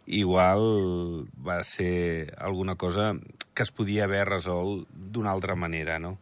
igual 0.06 1.28
va 1.46 1.62
ser 1.62 2.34
alguna 2.38 2.74
cosa 2.74 3.12
que 3.54 3.62
es 3.62 3.70
podia 3.70 4.08
haver 4.08 4.24
resolt 4.26 4.88
d'una 4.90 5.30
altra 5.30 5.54
manera, 5.54 6.00
no? 6.02 6.16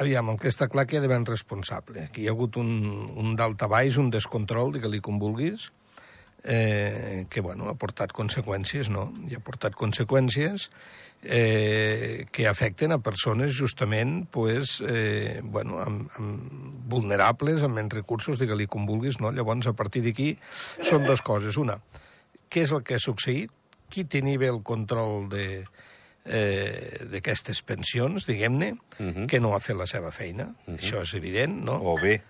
Aviam, 0.00 0.30
el 0.32 0.38
que 0.40 0.48
està 0.48 0.70
clar 0.70 0.86
que 0.88 0.96
hi 0.96 1.00
ha 1.00 1.02
d'haver 1.04 1.18
responsable. 1.28 2.06
Aquí 2.08 2.22
hi 2.24 2.30
ha 2.30 2.32
hagut 2.32 2.56
un, 2.56 2.70
un 3.20 3.34
daltabaix, 3.36 3.98
un 4.00 4.08
descontrol, 4.14 4.72
digue-li 4.72 5.02
com 5.04 5.18
vulguis, 5.20 5.66
eh, 6.44 7.26
que 7.30 7.40
bueno, 7.40 7.68
ha 7.68 7.74
portat 7.74 8.12
conseqüències, 8.16 8.90
no? 8.90 9.10
I 9.28 9.36
ha 9.36 9.44
portat 9.44 9.76
conseqüències 9.78 10.68
eh, 11.22 12.26
que 12.32 12.46
afecten 12.48 12.92
a 12.92 13.00
persones 13.04 13.52
justament 13.56 14.26
pues, 14.30 14.80
eh, 14.86 15.40
bueno, 15.42 15.80
amb, 15.80 16.08
amb 16.16 16.88
vulnerables, 16.90 17.62
amb 17.62 17.76
menys 17.76 17.98
recursos, 18.00 18.40
digue-li 18.40 18.66
com 18.70 18.86
vulguis, 18.88 19.20
no? 19.20 19.32
Llavors, 19.32 19.68
a 19.68 19.76
partir 19.76 20.04
d'aquí, 20.06 20.32
són 20.80 21.06
dues 21.06 21.22
coses. 21.22 21.60
Una, 21.60 21.78
què 22.48 22.64
és 22.64 22.72
el 22.72 22.84
que 22.86 22.96
ha 22.96 23.02
succeït? 23.02 23.52
Qui 23.90 24.06
tenia 24.06 24.38
el 24.46 24.60
control 24.62 25.28
de, 25.32 25.64
eh, 26.24 27.06
d'aquestes 27.10 27.62
pensions, 27.66 28.26
diguem-ne, 28.26 28.72
uh 28.72 29.02
mhm. 29.02 29.14
-huh. 29.14 29.26
que 29.26 29.40
no 29.40 29.54
ha 29.54 29.60
fet 29.60 29.76
la 29.76 29.86
seva 29.86 30.12
feina. 30.12 30.44
Uh 30.44 30.72
mhm. 30.72 30.76
-huh. 30.76 30.78
Això 30.78 31.02
és 31.02 31.14
evident, 31.14 31.64
no? 31.64 31.74
O 31.74 32.00
bé 32.00 32.22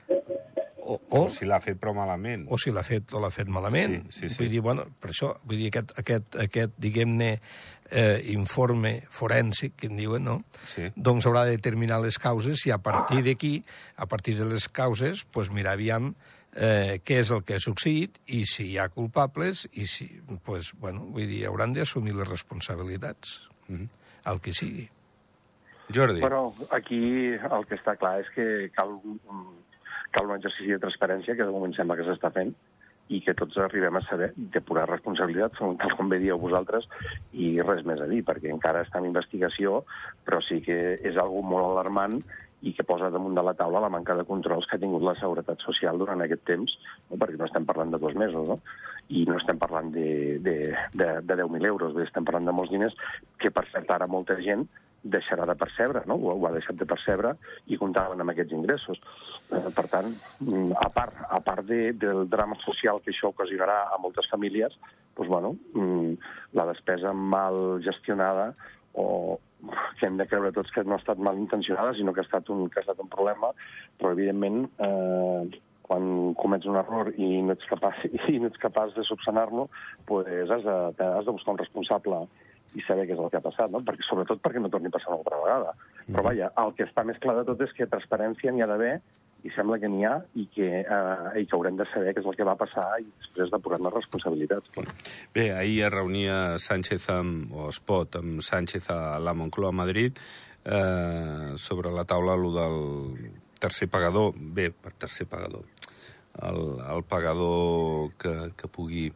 o, 0.91 0.99
o, 0.99 1.25
o 1.25 1.29
si 1.31 1.47
l'ha 1.47 1.61
fet 1.63 1.79
però 1.81 1.95
malament. 1.95 2.47
O 2.51 2.59
si 2.59 2.73
l'ha 2.75 2.83
fet 2.87 3.15
o 3.15 3.23
l'ha 3.23 3.31
fet 3.35 3.51
malament. 3.53 4.01
Sí, 4.09 4.27
sí, 4.27 4.33
sí. 4.35 4.41
Vull 4.43 4.55
dir, 4.55 4.63
bueno, 4.65 4.87
per 5.01 5.13
això, 5.13 5.35
vull 5.45 5.61
dir, 5.61 5.69
aquest, 5.71 5.95
aquest, 6.03 6.41
aquest 6.47 6.75
diguem-ne, 6.83 7.31
eh, 7.91 8.19
informe 8.33 9.01
forènsic, 9.11 9.77
que 9.79 9.91
en 9.91 9.97
diuen, 9.99 10.27
no? 10.27 10.41
Sí. 10.73 10.91
Doncs 10.97 11.27
haurà 11.29 11.45
de 11.47 11.57
determinar 11.59 12.01
les 12.03 12.19
causes 12.23 12.67
i 12.67 12.75
a 12.75 12.81
partir 12.83 13.23
d'aquí, 13.27 13.55
a 13.97 14.07
partir 14.11 14.37
de 14.39 14.49
les 14.51 14.69
causes, 14.69 15.25
pues, 15.31 15.51
mirar 15.55 15.77
aviam 15.79 16.15
eh, 16.55 16.99
què 17.07 17.21
és 17.23 17.31
el 17.35 17.45
que 17.47 17.59
ha 17.59 17.63
succeït 17.63 18.19
i 18.35 18.45
si 18.51 18.73
hi 18.73 18.79
ha 18.79 18.89
culpables 18.91 19.67
i 19.73 19.87
si, 19.91 20.09
pues, 20.47 20.73
bueno, 20.79 21.07
vull 21.15 21.29
dir, 21.31 21.45
hauran 21.51 21.75
d'assumir 21.77 22.17
les 22.19 22.29
responsabilitats, 22.29 23.51
mm 23.69 23.77
-hmm. 23.77 23.89
el 24.33 24.41
que 24.41 24.53
sigui. 24.55 24.89
Jordi. 25.95 26.21
Però 26.21 26.53
aquí 26.71 27.35
el 27.35 27.67
que 27.67 27.75
està 27.75 27.97
clar 27.99 28.21
és 28.21 28.29
que 28.35 28.71
cal 28.77 28.93
un, 28.95 29.19
cal 30.15 30.29
un 30.29 30.37
exercici 30.37 30.75
de 30.75 30.83
transparència 30.83 31.37
que 31.37 31.47
de 31.47 31.55
moment 31.55 31.75
sembla 31.77 31.97
que 31.99 32.07
s'està 32.09 32.33
fent 32.35 32.55
i 33.11 33.19
que 33.25 33.35
tots 33.35 33.59
arribem 33.59 33.97
a 33.99 34.05
saber 34.07 34.31
depurar 34.55 34.87
responsabilitats, 34.89 35.59
tal 35.59 35.97
com 35.99 36.11
bé 36.13 36.21
dieu 36.23 36.39
vosaltres, 36.39 36.87
i 37.33 37.57
res 37.67 37.83
més 37.87 37.99
a 38.03 38.07
dir, 38.11 38.23
perquè 38.27 38.53
encara 38.55 38.85
està 38.87 39.01
en 39.03 39.09
investigació, 39.09 39.83
però 40.27 40.39
sí 40.47 40.61
que 40.63 40.79
és 41.03 41.19
algo 41.19 41.43
molt 41.43 41.73
alarmant 41.73 42.21
i 42.63 42.75
que 42.77 42.85
posa 42.85 43.09
damunt 43.13 43.37
de 43.37 43.45
la 43.45 43.55
taula 43.57 43.81
la 43.81 43.93
manca 43.93 44.15
de 44.17 44.27
controls 44.29 44.67
que 44.69 44.77
ha 44.77 44.83
tingut 44.83 45.05
la 45.07 45.17
Seguretat 45.21 45.63
Social 45.65 45.99
durant 45.99 46.21
aquest 46.21 46.45
temps, 46.49 46.77
no? 47.09 47.17
perquè 47.17 47.39
no 47.41 47.49
estem 47.49 47.67
parlant 47.69 47.95
de 47.95 48.01
dos 48.03 48.15
mesos, 48.19 48.49
no? 48.49 48.61
i 49.09 49.25
no 49.27 49.39
estem 49.41 49.59
parlant 49.59 49.91
de, 49.95 50.39
de, 50.45 50.57
de, 50.95 51.09
de 51.27 51.41
10.000 51.41 51.67
euros, 51.73 51.97
bé, 51.97 52.05
estem 52.07 52.27
parlant 52.27 52.47
de 52.47 52.55
molts 52.55 52.71
diners 52.75 52.95
que, 53.41 53.51
per 53.51 53.67
cert, 53.73 53.91
ara 53.91 54.11
molta 54.11 54.37
gent 54.45 54.69
deixarà 55.03 55.47
de 55.49 55.57
percebre, 55.57 56.03
no? 56.07 56.19
ho, 56.21 56.35
ho 56.37 56.47
ha 56.47 56.53
deixat 56.53 56.77
de 56.77 56.87
percebre 56.89 57.35
i 57.73 57.79
comptaven 57.81 58.21
amb 58.21 58.35
aquests 58.35 58.53
ingressos. 58.57 59.01
Eh, 59.51 59.69
per 59.75 59.87
tant, 59.89 60.13
mm, 60.45 60.75
a 60.77 60.89
part, 60.95 61.17
a 61.25 61.41
part 61.45 61.65
de, 61.67 61.95
del 61.97 62.27
drama 62.29 62.59
social 62.65 63.01
que 63.01 63.15
això 63.15 63.33
ocasionarà 63.33 63.87
a 63.89 63.99
moltes 64.03 64.29
famílies, 64.31 64.77
doncs, 65.17 65.31
bueno, 65.33 65.55
mm, 65.75 66.13
la 66.61 66.69
despesa 66.71 67.15
mal 67.17 67.81
gestionada 67.85 68.53
o 68.93 69.39
que 69.99 70.07
hem 70.09 70.19
de 70.21 70.27
creure 70.29 70.53
tots 70.57 70.73
que 70.75 70.85
no 70.85 70.97
ha 70.97 71.01
estat 71.03 71.19
mal 71.23 71.39
intencionada, 71.39 71.95
sinó 71.95 72.15
que 72.15 72.23
ha 72.23 72.29
estat 72.29 72.49
un, 72.53 72.69
que 72.71 72.81
ha 72.81 72.85
estat 72.87 73.01
un 73.03 73.11
problema, 73.13 73.53
però 74.01 74.15
evidentment 74.17 74.65
eh, 74.81 75.61
quan 75.91 76.35
comets 76.39 76.69
un 76.71 76.79
error 76.79 77.11
i 77.19 77.41
no 77.43 77.57
ets 77.57 77.67
capaç, 77.71 78.05
i 78.33 78.39
no 78.39 78.51
ets 78.51 78.63
capaç 78.63 78.95
de 78.99 79.07
subsanar-lo, 79.09 79.69
pues 80.07 80.31
has, 80.47 80.63
de, 80.65 81.09
has 81.09 81.27
de 81.27 81.35
buscar 81.35 81.57
un 81.57 81.63
responsable 81.63 82.25
i 82.79 82.85
saber 82.87 83.09
què 83.09 83.17
és 83.17 83.23
el 83.23 83.31
que 83.33 83.41
ha 83.41 83.43
passat, 83.43 83.73
no? 83.75 83.81
perquè, 83.87 84.05
sobretot 84.07 84.39
perquè 84.45 84.63
no 84.63 84.71
torni 84.71 84.91
a 84.91 84.95
passar 84.95 85.11
una 85.11 85.19
altra 85.25 85.41
vegada. 85.43 85.73
Mm. 86.05 86.13
Però 86.13 86.27
vaja, 86.29 86.53
el 86.63 86.77
que 86.79 86.87
està 86.87 87.03
més 87.07 87.19
clar 87.23 87.41
de 87.41 87.49
tot 87.49 87.65
és 87.67 87.75
que 87.75 87.89
transparència 87.91 88.55
n'hi 88.55 88.63
ha 88.63 88.71
d'haver 88.71 89.01
i 89.45 89.53
sembla 89.55 89.79
que 89.81 89.89
n'hi 89.89 90.05
ha 90.09 90.17
i 90.39 90.47
que, 90.55 90.69
eh, 90.83 91.31
i 91.41 91.47
que 91.47 91.57
haurem 91.57 91.79
de 91.79 91.87
saber 91.93 92.15
què 92.15 92.23
és 92.23 92.29
el 92.29 92.37
que 92.39 92.47
va 92.47 92.57
passar 92.61 92.87
i 93.01 93.07
després 93.09 93.53
depurar 93.53 93.81
les 93.81 93.95
responsabilitats. 93.95 94.73
Clar. 94.75 94.87
Bé, 95.35 95.51
ahir 95.57 95.85
es 95.89 95.95
reunia 95.95 96.37
Sánchez 96.59 97.09
amb, 97.15 97.53
o 97.55 97.69
Espot 97.73 98.21
amb 98.21 98.45
Sánchez 98.45 98.91
a 98.93 99.19
la 99.23 99.35
Moncloa 99.35 99.73
a 99.73 99.79
Madrid 99.83 100.19
eh, 100.65 101.53
sobre 101.57 101.93
la 101.95 102.05
taula 102.05 102.37
lo 102.37 102.53
del 102.57 103.33
tercer 103.61 103.89
pagador. 103.89 104.35
Bé, 104.37 104.71
per 104.71 104.93
tercer 104.93 105.27
pagador. 105.29 105.65
El, 106.41 106.79
el 106.81 107.03
pagador 107.05 108.13
que, 108.19 108.53
que 108.57 108.69
pugui 108.69 109.11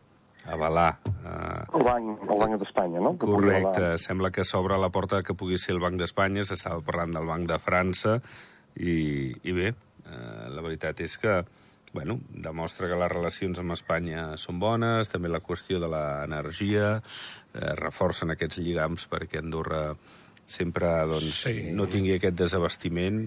avalar... 0.47 0.99
Eh, 1.25 1.79
el 1.79 1.85
Banc, 1.87 2.25
el 2.29 2.41
banc 2.41 2.59
d'Espanya, 2.61 3.01
no? 3.01 3.15
Que 3.19 3.29
correcte, 3.29 3.95
sembla 4.03 4.31
que 4.35 4.45
s'obre 4.45 4.79
la 4.81 4.91
porta 4.93 5.23
que 5.25 5.37
pugui 5.39 5.59
ser 5.61 5.77
el 5.77 5.83
Banc 5.85 5.97
d'Espanya, 6.01 6.45
s'estava 6.45 6.85
parlant 6.85 7.15
del 7.17 7.29
Banc 7.31 7.49
de 7.49 7.59
França, 7.63 8.19
i, 8.75 9.33
i 9.47 9.55
bé, 9.57 9.73
Eh, 10.05 10.49
la 10.55 10.65
veritat 10.65 11.01
és 11.05 11.17
que 11.21 11.43
bueno, 11.95 12.19
demostra 12.29 12.89
que 12.91 12.99
les 12.99 13.13
relacions 13.13 13.61
amb 13.63 13.73
Espanya 13.77 14.33
són 14.43 14.59
bones, 14.59 15.09
també 15.13 15.31
la 15.31 15.41
qüestió 15.41 15.79
de 15.79 15.87
l'energia, 15.93 16.97
eh, 16.99 17.73
reforcen 17.79 18.35
aquests 18.35 18.59
lligams 18.59 19.07
perquè 19.11 19.39
Andorra 19.39 19.95
sempre 20.45 20.91
doncs, 21.09 21.45
sí. 21.47 21.71
no 21.73 21.87
tingui 21.89 22.17
aquest 22.17 22.37
desabastiment 22.37 23.23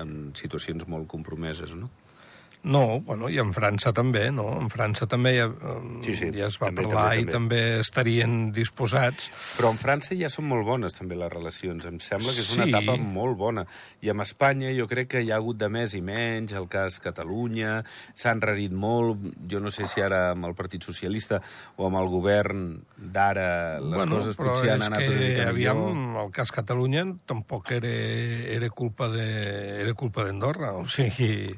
en 0.00 0.14
situacions 0.34 0.88
molt 0.88 1.06
compromeses, 1.12 1.76
no? 1.76 1.92
No, 2.62 3.00
bueno, 3.00 3.30
i 3.32 3.38
en 3.40 3.54
França 3.56 3.88
també, 3.96 4.26
no? 4.34 4.44
En 4.60 4.68
França 4.68 5.06
també 5.08 5.32
ja, 5.38 5.46
sí, 6.04 6.12
sí, 6.12 6.26
ja 6.36 6.50
es 6.50 6.58
va 6.60 6.68
també, 6.68 6.84
parlar 6.84 7.04
també, 7.08 7.16
també. 7.16 7.30
i 7.30 7.32
també 7.32 7.60
estarien 7.80 8.34
disposats. 8.52 9.30
Però 9.56 9.70
en 9.72 9.78
França 9.80 10.16
ja 10.18 10.28
són 10.28 10.44
molt 10.50 10.66
bones 10.68 10.96
també 10.96 11.16
les 11.16 11.32
relacions, 11.32 11.86
em 11.88 11.96
sembla 12.04 12.34
que 12.36 12.44
és 12.44 12.50
una 12.58 12.66
sí. 12.68 12.74
etapa 12.74 12.98
molt 13.00 13.38
bona. 13.40 13.64
I 14.04 14.12
amb 14.12 14.26
Espanya 14.26 14.74
jo 14.76 14.84
crec 14.90 15.08
que 15.14 15.22
hi 15.24 15.32
ha 15.32 15.38
hagut 15.40 15.56
de 15.60 15.70
més 15.72 15.94
i 15.96 16.02
menys, 16.04 16.52
el 16.52 16.68
cas 16.68 16.98
Catalunya, 17.00 17.78
s'ha 18.12 18.34
enrarit 18.36 18.76
molt, 18.76 19.24
jo 19.48 19.62
no 19.64 19.72
sé 19.72 19.88
si 19.88 20.04
ara 20.04 20.34
amb 20.34 20.50
el 20.50 20.56
Partit 20.58 20.84
Socialista 20.84 21.40
o 21.78 21.88
amb 21.88 21.96
el 22.02 22.12
govern 22.12 22.68
d'ara 23.00 23.80
les 23.80 23.96
bueno, 24.02 24.20
coses 24.20 24.36
potser 24.36 24.74
han 24.74 24.84
anat 24.90 25.06
una 25.06 25.16
mica 25.16 25.48
aviam, 25.48 25.80
millor. 25.80 26.26
el 26.26 26.36
cas 26.36 26.52
Catalunya 26.52 27.06
tampoc 27.24 27.72
era, 27.80 27.96
era 28.60 28.68
culpa 28.68 29.08
de, 29.08 29.26
era 29.80 29.96
culpa 29.96 30.28
d'Andorra, 30.28 30.74
o 30.76 30.84
sigui 30.84 31.56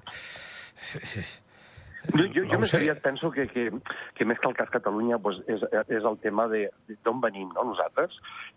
jo, 2.10 2.24
jo, 2.34 2.42
jo 2.50 2.58
més 2.58 2.72
aviat 2.74 2.98
penso 3.02 3.30
que, 3.30 3.44
que, 3.46 3.68
que 4.18 4.24
més 4.26 4.40
que 4.42 4.48
el 4.48 4.56
cas 4.58 4.70
Catalunya 4.74 5.20
pues, 5.22 5.38
és, 5.46 5.62
és 5.86 6.08
el 6.08 6.16
tema 6.24 6.48
d'on 6.50 7.20
venim 7.22 7.52
no, 7.54 7.62
nosaltres 7.68 8.16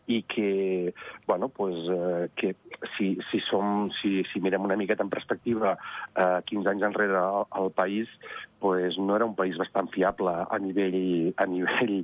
i 0.10 0.24
que, 0.30 0.94
bueno, 1.28 1.50
pues, 1.54 1.78
eh, 1.94 2.26
que 2.36 2.56
si, 2.96 3.12
si, 3.30 3.42
som, 3.46 3.92
si, 4.00 4.24
si 4.32 4.42
mirem 4.42 4.66
una 4.66 4.78
miqueta 4.80 5.06
en 5.06 5.14
perspectiva 5.14 5.76
eh, 6.16 6.42
15 6.50 6.74
anys 6.74 6.88
enrere 6.90 7.22
el, 7.22 7.46
el 7.62 7.72
país 7.78 8.10
pues, 8.60 8.98
no 8.98 9.16
era 9.16 9.30
un 9.30 9.38
país 9.38 9.62
bastant 9.62 9.92
fiable 9.94 10.34
a 10.50 10.60
nivell, 10.60 11.32
a 11.38 11.46
nivell 11.46 12.00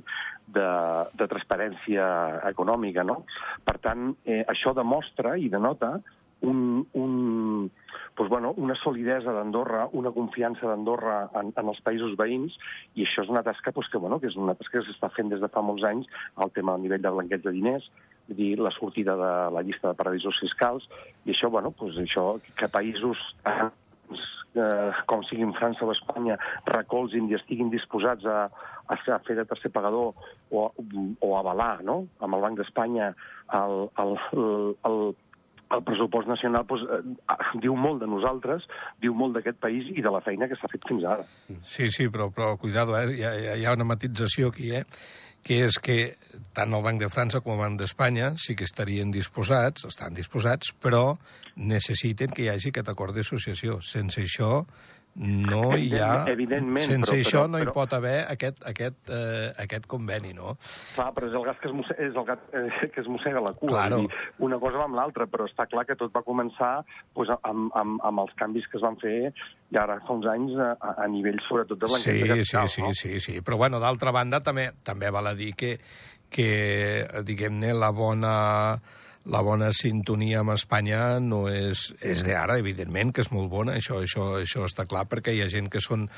de, 0.46 0.70
de 1.18 1.26
transparència 1.26 2.06
econòmica. 2.52 3.02
No? 3.02 3.24
Per 3.66 3.80
tant, 3.82 4.12
eh, 4.22 4.44
això 4.46 4.76
demostra 4.78 5.34
i 5.40 5.50
denota 5.50 5.96
un, 6.42 6.86
un, 6.98 7.70
doncs, 8.16 8.30
bueno, 8.30 8.52
una 8.56 8.74
solidesa 8.82 9.32
d'Andorra, 9.32 9.88
una 9.92 10.12
confiança 10.12 10.68
d'Andorra 10.68 11.18
en, 11.38 11.52
en 11.56 11.72
els 11.72 11.82
països 11.86 12.16
veïns, 12.18 12.56
i 12.94 13.06
això 13.06 13.24
és 13.24 13.32
una 13.32 13.44
tasca 13.46 13.72
doncs, 13.72 13.90
que, 13.92 14.00
bueno, 14.02 14.20
que 14.20 14.30
és 14.30 14.38
una 14.38 14.56
tasca 14.58 14.80
que 14.80 14.86
s'està 14.88 15.12
fent 15.16 15.32
des 15.32 15.42
de 15.42 15.50
fa 15.52 15.62
molts 15.64 15.86
anys, 15.88 16.10
el 16.42 16.52
tema 16.56 16.74
del 16.76 16.88
nivell 16.88 17.04
de 17.04 17.14
blanqueig 17.14 17.44
de 17.46 17.54
diners, 17.54 17.88
dir, 18.28 18.56
la 18.60 18.72
sortida 18.74 19.16
de 19.18 19.32
la 19.54 19.62
llista 19.62 19.90
de 19.90 19.98
paradisos 19.98 20.38
fiscals, 20.40 20.88
i 21.24 21.34
això, 21.34 21.50
bueno, 21.50 21.74
doncs, 21.78 22.00
això 22.02 22.26
que 22.58 22.70
països 22.72 23.22
eh, 24.54 24.90
com 25.06 25.24
siguin 25.28 25.54
França 25.56 25.86
o 25.86 25.92
Espanya, 25.94 26.38
recolzin 26.68 27.30
i 27.30 27.38
estiguin 27.38 27.70
disposats 27.72 28.26
a, 28.28 28.46
a 28.92 28.98
fer 29.26 29.36
de 29.38 29.46
tercer 29.48 29.72
pagador 29.72 30.12
o, 30.50 30.68
o 30.72 31.34
avalar, 31.38 31.82
no?, 31.86 32.02
amb 32.20 32.36
el 32.36 32.44
Banc 32.44 32.60
d'Espanya 32.60 33.12
el, 33.58 33.86
el, 34.02 34.16
el, 34.88 34.98
el 35.72 35.82
pressupost 35.86 36.28
nacional 36.30 36.66
doncs, 36.68 36.84
eh, 36.86 37.36
diu 37.64 37.76
molt 37.78 38.02
de 38.02 38.10
nosaltres, 38.10 38.68
diu 39.02 39.16
molt 39.16 39.38
d'aquest 39.38 39.58
país 39.62 39.88
i 39.94 40.04
de 40.04 40.12
la 40.12 40.22
feina 40.24 40.48
que 40.48 40.58
s'ha 40.58 40.70
fet 40.72 40.86
fins 40.88 41.04
ara. 41.08 41.26
Sí, 41.64 41.90
sí, 41.90 42.08
però, 42.12 42.30
però 42.34 42.56
cuidado, 42.60 42.96
eh? 42.98 43.08
hi, 43.16 43.26
ha, 43.26 43.56
hi 43.56 43.66
ha 43.66 43.76
una 43.76 43.88
matització 43.88 44.52
aquí, 44.52 44.72
eh? 44.76 44.86
que 45.42 45.58
és 45.66 45.78
que 45.82 45.96
tant 46.54 46.70
el 46.70 46.84
Banc 46.84 47.00
de 47.02 47.10
França 47.10 47.40
com 47.42 47.56
el 47.56 47.62
Banc 47.64 47.80
d'Espanya 47.80 48.32
sí 48.38 48.54
que 48.58 48.66
estarien 48.68 49.10
disposats, 49.10 49.88
estan 49.88 50.14
disposats, 50.14 50.70
però 50.78 51.16
necessiten 51.56 52.30
que 52.30 52.46
hi 52.46 52.52
hagi 52.52 52.70
aquest 52.70 52.92
acord 52.92 53.16
d'associació. 53.16 53.80
Sense 53.82 54.22
això 54.22 54.62
no 55.14 55.76
hi 55.76 55.90
ha... 55.98 56.24
Evidentment, 56.32 56.86
sense 56.86 57.10
però, 57.10 57.18
això 57.20 57.40
però, 57.42 57.50
no 57.52 57.60
hi 57.60 57.66
però... 57.66 57.74
pot 57.76 57.96
haver 57.98 58.14
aquest, 58.32 58.62
aquest, 58.68 59.10
eh, 59.12 59.50
aquest 59.64 59.88
conveni, 59.90 60.32
no? 60.36 60.54
Clar, 60.94 61.10
però 61.16 61.28
és 61.28 61.36
el 61.36 61.44
gat 61.48 61.60
que 61.60 61.68
es 61.68 61.74
mossega, 61.76 62.06
és 62.06 62.16
el 62.16 62.28
gat 62.28 62.46
eh, 62.56 62.88
que 62.94 63.02
es 63.04 63.10
mossega 63.12 63.42
la 63.44 63.52
cua. 63.58 63.72
Claro. 63.74 63.98
Dir, 64.06 64.22
una 64.48 64.58
cosa 64.62 64.80
va 64.80 64.86
amb 64.88 64.96
l'altra, 64.96 65.28
però 65.28 65.48
està 65.50 65.66
clar 65.68 65.84
que 65.88 65.98
tot 66.00 66.14
va 66.16 66.24
començar 66.24 66.72
pues, 67.16 67.32
amb, 67.42 67.68
amb, 67.78 68.00
amb 68.08 68.24
els 68.24 68.32
canvis 68.40 68.70
que 68.72 68.80
es 68.80 68.86
van 68.86 68.96
fer 69.02 69.18
ja 69.72 69.84
ara 69.84 69.98
fa 70.06 70.16
uns 70.16 70.28
anys 70.28 70.56
a, 70.60 70.72
a 71.04 71.06
nivell 71.10 71.40
sobretot 71.46 71.80
de 71.80 71.92
blanqueig 71.92 72.16
sí, 72.16 72.22
de 72.22 72.32
capital. 72.32 72.72
Sí, 72.72 72.82
no? 72.82 72.94
sí, 72.96 73.12
sí, 73.18 73.20
sí, 73.20 73.44
però 73.44 73.60
bueno, 73.60 73.80
d'altra 73.82 74.12
banda 74.14 74.42
també 74.44 74.70
també 74.84 75.12
val 75.12 75.28
a 75.28 75.36
dir 75.36 75.52
que, 75.56 75.76
que 76.32 76.50
diguem-ne, 77.28 77.72
la 77.76 77.92
bona 77.96 78.34
la 79.30 79.42
bona 79.46 79.70
sintonia 79.76 80.40
amb 80.42 80.54
Espanya 80.56 81.20
no 81.22 81.44
és, 81.50 81.90
és 82.02 82.24
d'ara, 82.26 82.58
evidentment, 82.58 83.12
que 83.14 83.22
és 83.22 83.30
molt 83.34 83.50
bona, 83.52 83.76
això, 83.78 84.00
això, 84.02 84.32
això 84.42 84.66
està 84.66 84.86
clar, 84.90 85.04
perquè 85.10 85.36
hi 85.36 85.44
ha 85.44 85.50
gent 85.52 85.70
que 85.70 85.82
són... 85.82 86.08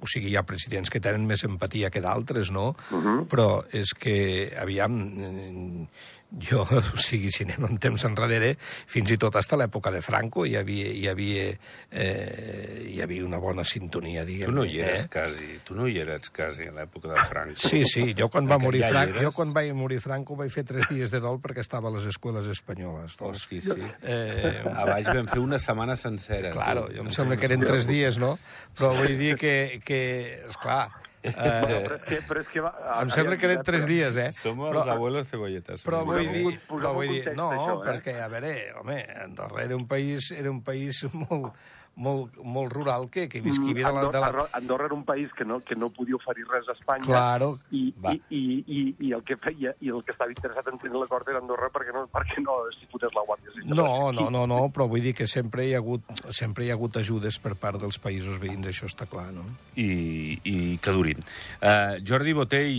O 0.00 0.06
sigui, 0.06 0.28
hi 0.32 0.36
ha 0.36 0.44
presidents 0.46 0.92
que 0.92 1.00
tenen 1.00 1.24
més 1.26 1.42
empatia 1.48 1.90
que 1.90 2.02
d'altres, 2.04 2.52
no? 2.54 2.76
Uh 2.90 2.98
-huh. 3.02 3.26
Però 3.26 3.64
és 3.72 3.94
que, 3.94 4.52
aviam, 4.60 5.88
jo, 6.30 6.60
o 6.94 7.00
sigui, 7.00 7.30
si 7.32 7.46
anem 7.46 7.64
un 7.64 7.78
temps 7.80 8.04
enrere, 8.04 8.52
fins 8.60 9.10
i 9.14 9.16
tot 9.20 9.32
fins 9.38 9.52
a 9.54 9.58
l'època 9.62 9.90
de 9.94 10.02
Franco 10.04 10.44
hi 10.44 10.56
havia, 10.60 10.90
hi 10.92 11.06
havia, 11.08 11.46
eh, 11.90 12.84
hi 12.92 13.00
havia 13.00 13.24
una 13.24 13.38
bona 13.40 13.64
sintonia, 13.64 14.24
diguem. 14.28 14.50
Tu 14.50 14.56
no 14.58 14.64
hi 14.68 14.76
eres 14.84 15.06
eh? 15.06 15.08
quasi, 15.12 15.48
tu 15.64 15.76
no 15.78 15.88
hi 15.88 15.96
eres 16.02 16.28
quasi 16.34 16.68
a 16.68 16.74
l'època 16.76 17.14
de 17.14 17.24
Franco. 17.30 17.56
Sí, 17.56 17.84
sí, 17.88 18.12
jo 18.18 18.28
quan 18.28 18.48
va 18.50 18.58
morir 18.60 18.82
ja 18.84 18.92
Franco, 18.92 19.22
jo 19.24 19.32
quan 19.32 19.54
va 19.56 19.64
morir 19.72 20.00
Franco 20.04 20.36
vaig 20.36 20.52
fer 20.52 20.66
tres 20.68 20.88
dies 20.92 21.10
de 21.14 21.22
dol 21.24 21.40
perquè 21.40 21.64
estava 21.64 21.88
a 21.88 21.94
les 21.96 22.04
escoles 22.12 22.50
espanyoles. 22.52 23.16
Doncs. 23.16 23.46
Hosti, 23.48 23.62
sí. 23.64 23.88
Eh... 24.02 24.60
A 24.68 24.84
baix 24.84 25.08
vam 25.08 25.32
fer 25.32 25.40
una 25.40 25.58
setmana 25.62 25.96
sencera. 25.96 26.52
Claro, 26.52 26.88
jo 26.92 27.06
em 27.06 27.12
sembla 27.14 27.40
que 27.40 27.48
eren 27.48 27.64
tres 27.64 27.88
dies, 27.88 28.20
no? 28.20 28.36
Però 28.76 28.92
vull 28.98 29.16
dir 29.16 29.34
que, 29.40 29.77
que 29.84 30.00
esclar, 30.48 30.86
Uh, 31.18 31.32
però 31.34 31.96
és 31.96 32.02
que, 32.06 32.18
però 32.28 32.42
és 32.44 32.50
que 32.52 32.62
va, 32.62 32.70
em 33.02 33.08
sembla 33.10 33.36
que 33.36 33.48
eren 33.48 33.64
tres 33.66 33.84
dies, 33.88 34.16
eh? 34.22 34.28
Som 34.36 34.60
els 34.62 34.70
però, 34.70 34.84
abuelos 34.94 35.26
cebolletes. 35.26 35.82
Però 35.84 36.04
vull 36.06 36.28
dir, 36.30 36.52
però 36.68 36.92
vull 36.94 37.10
dir 37.10 37.34
no, 37.34 37.48
això, 37.56 37.74
eh? 37.74 37.88
perquè, 37.88 38.14
a 38.22 38.28
veure, 38.30 38.52
home, 38.78 39.00
Andorra 39.24 39.64
era 39.64 39.76
un 39.76 39.88
país, 39.90 40.30
era 40.36 40.52
un 40.52 40.62
país 40.64 41.02
molt, 41.18 41.50
molt, 41.98 42.36
molt 42.44 42.72
rural 42.72 43.08
que, 43.10 43.26
que 43.28 43.40
visquivia 43.42 43.90
mm, 43.90 43.94
de 43.94 44.20
la, 44.20 44.30
de 44.30 44.36
la... 44.38 44.46
Andorra 44.52 44.86
era 44.86 44.94
un 44.94 45.04
país 45.04 45.32
que 45.36 45.44
no, 45.44 45.58
que 45.60 45.74
no 45.76 45.90
podia 45.90 46.16
oferir 46.16 46.46
res 46.48 46.68
a 46.70 46.76
Espanya 46.76 47.04
claro. 47.04 47.50
i, 47.70 47.88
i, 47.90 48.14
i, 48.30 48.42
i, 48.66 48.82
i, 49.08 49.12
el 49.16 49.24
que 49.26 49.36
feia 49.42 49.74
i 49.82 49.90
el 49.90 50.04
que 50.06 50.14
estava 50.14 50.30
interessat 50.32 50.70
en 50.70 50.78
tenir 50.78 50.96
l'acord 51.00 51.28
era 51.28 51.42
Andorra 51.42 51.70
perquè 51.74 51.94
no, 51.94 52.04
perquè 52.14 52.44
no 52.44 52.60
s'hi 52.76 52.86
fotés 52.92 53.14
la 53.16 53.26
Guàrdia 53.26 53.54
Civil. 53.56 53.74
No, 53.74 54.12
no, 54.14 54.28
no, 54.30 54.46
no, 54.50 54.60
però 54.74 54.86
vull 54.90 55.02
dir 55.04 55.14
que 55.18 55.26
sempre 55.30 55.66
hi 55.66 55.74
ha 55.74 55.82
hagut, 55.82 56.06
sempre 56.30 56.66
hi 56.66 56.70
ha 56.70 56.78
hagut 56.78 57.00
ajudes 57.02 57.40
per 57.42 57.56
part 57.58 57.82
dels 57.82 57.98
països 58.02 58.38
veïns, 58.42 58.70
això 58.70 58.86
està 58.88 59.08
clar, 59.10 59.28
no? 59.34 59.44
I, 59.74 60.38
i 60.46 60.56
que 60.82 60.94
durin. 60.94 61.22
Uh, 61.58 61.98
Jordi 62.06 62.36
Botell, 62.38 62.78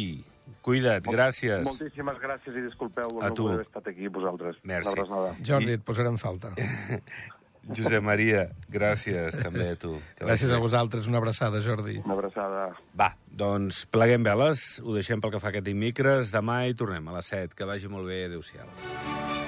Cuida't, 0.66 1.06
gràcies. 1.06 1.62
Moltíssimes 1.66 2.18
gràcies 2.22 2.56
i 2.58 2.64
disculpeu 2.66 3.20
a 3.22 3.30
no 3.30 3.36
tu. 3.38 3.48
haver 3.52 3.68
estat 3.68 3.92
aquí 3.92 4.10
vosaltres. 4.12 4.58
Merci. 4.68 4.96
Jordi, 5.46 5.76
et 5.78 5.86
posarem 5.86 6.18
falta. 6.20 6.56
Josep 7.68 8.02
Maria, 8.04 8.48
gràcies 8.72 9.38
també 9.38 9.72
a 9.74 9.80
tu. 9.80 9.96
Gràcies 10.20 10.52
a 10.52 10.60
vosaltres, 10.62 11.10
una 11.12 11.20
abraçada, 11.22 11.62
Jordi. 11.62 12.00
Una 12.06 12.16
abraçada. 12.18 12.70
Va, 12.98 13.12
doncs 13.30 13.84
pleguem 13.92 14.26
veles, 14.26 14.80
ho 14.84 14.96
deixem 14.98 15.22
pel 15.22 15.36
que 15.36 15.44
fa 15.44 15.54
aquest 15.54 15.68
dimecres, 15.68 16.34
demà 16.34 16.64
i 16.70 16.78
tornem 16.78 17.12
a 17.12 17.20
les 17.20 17.34
7. 17.36 17.54
Que 17.58 17.70
vagi 17.70 17.92
molt 17.92 18.10
bé, 18.10 18.26
adéu-siau. 18.30 19.39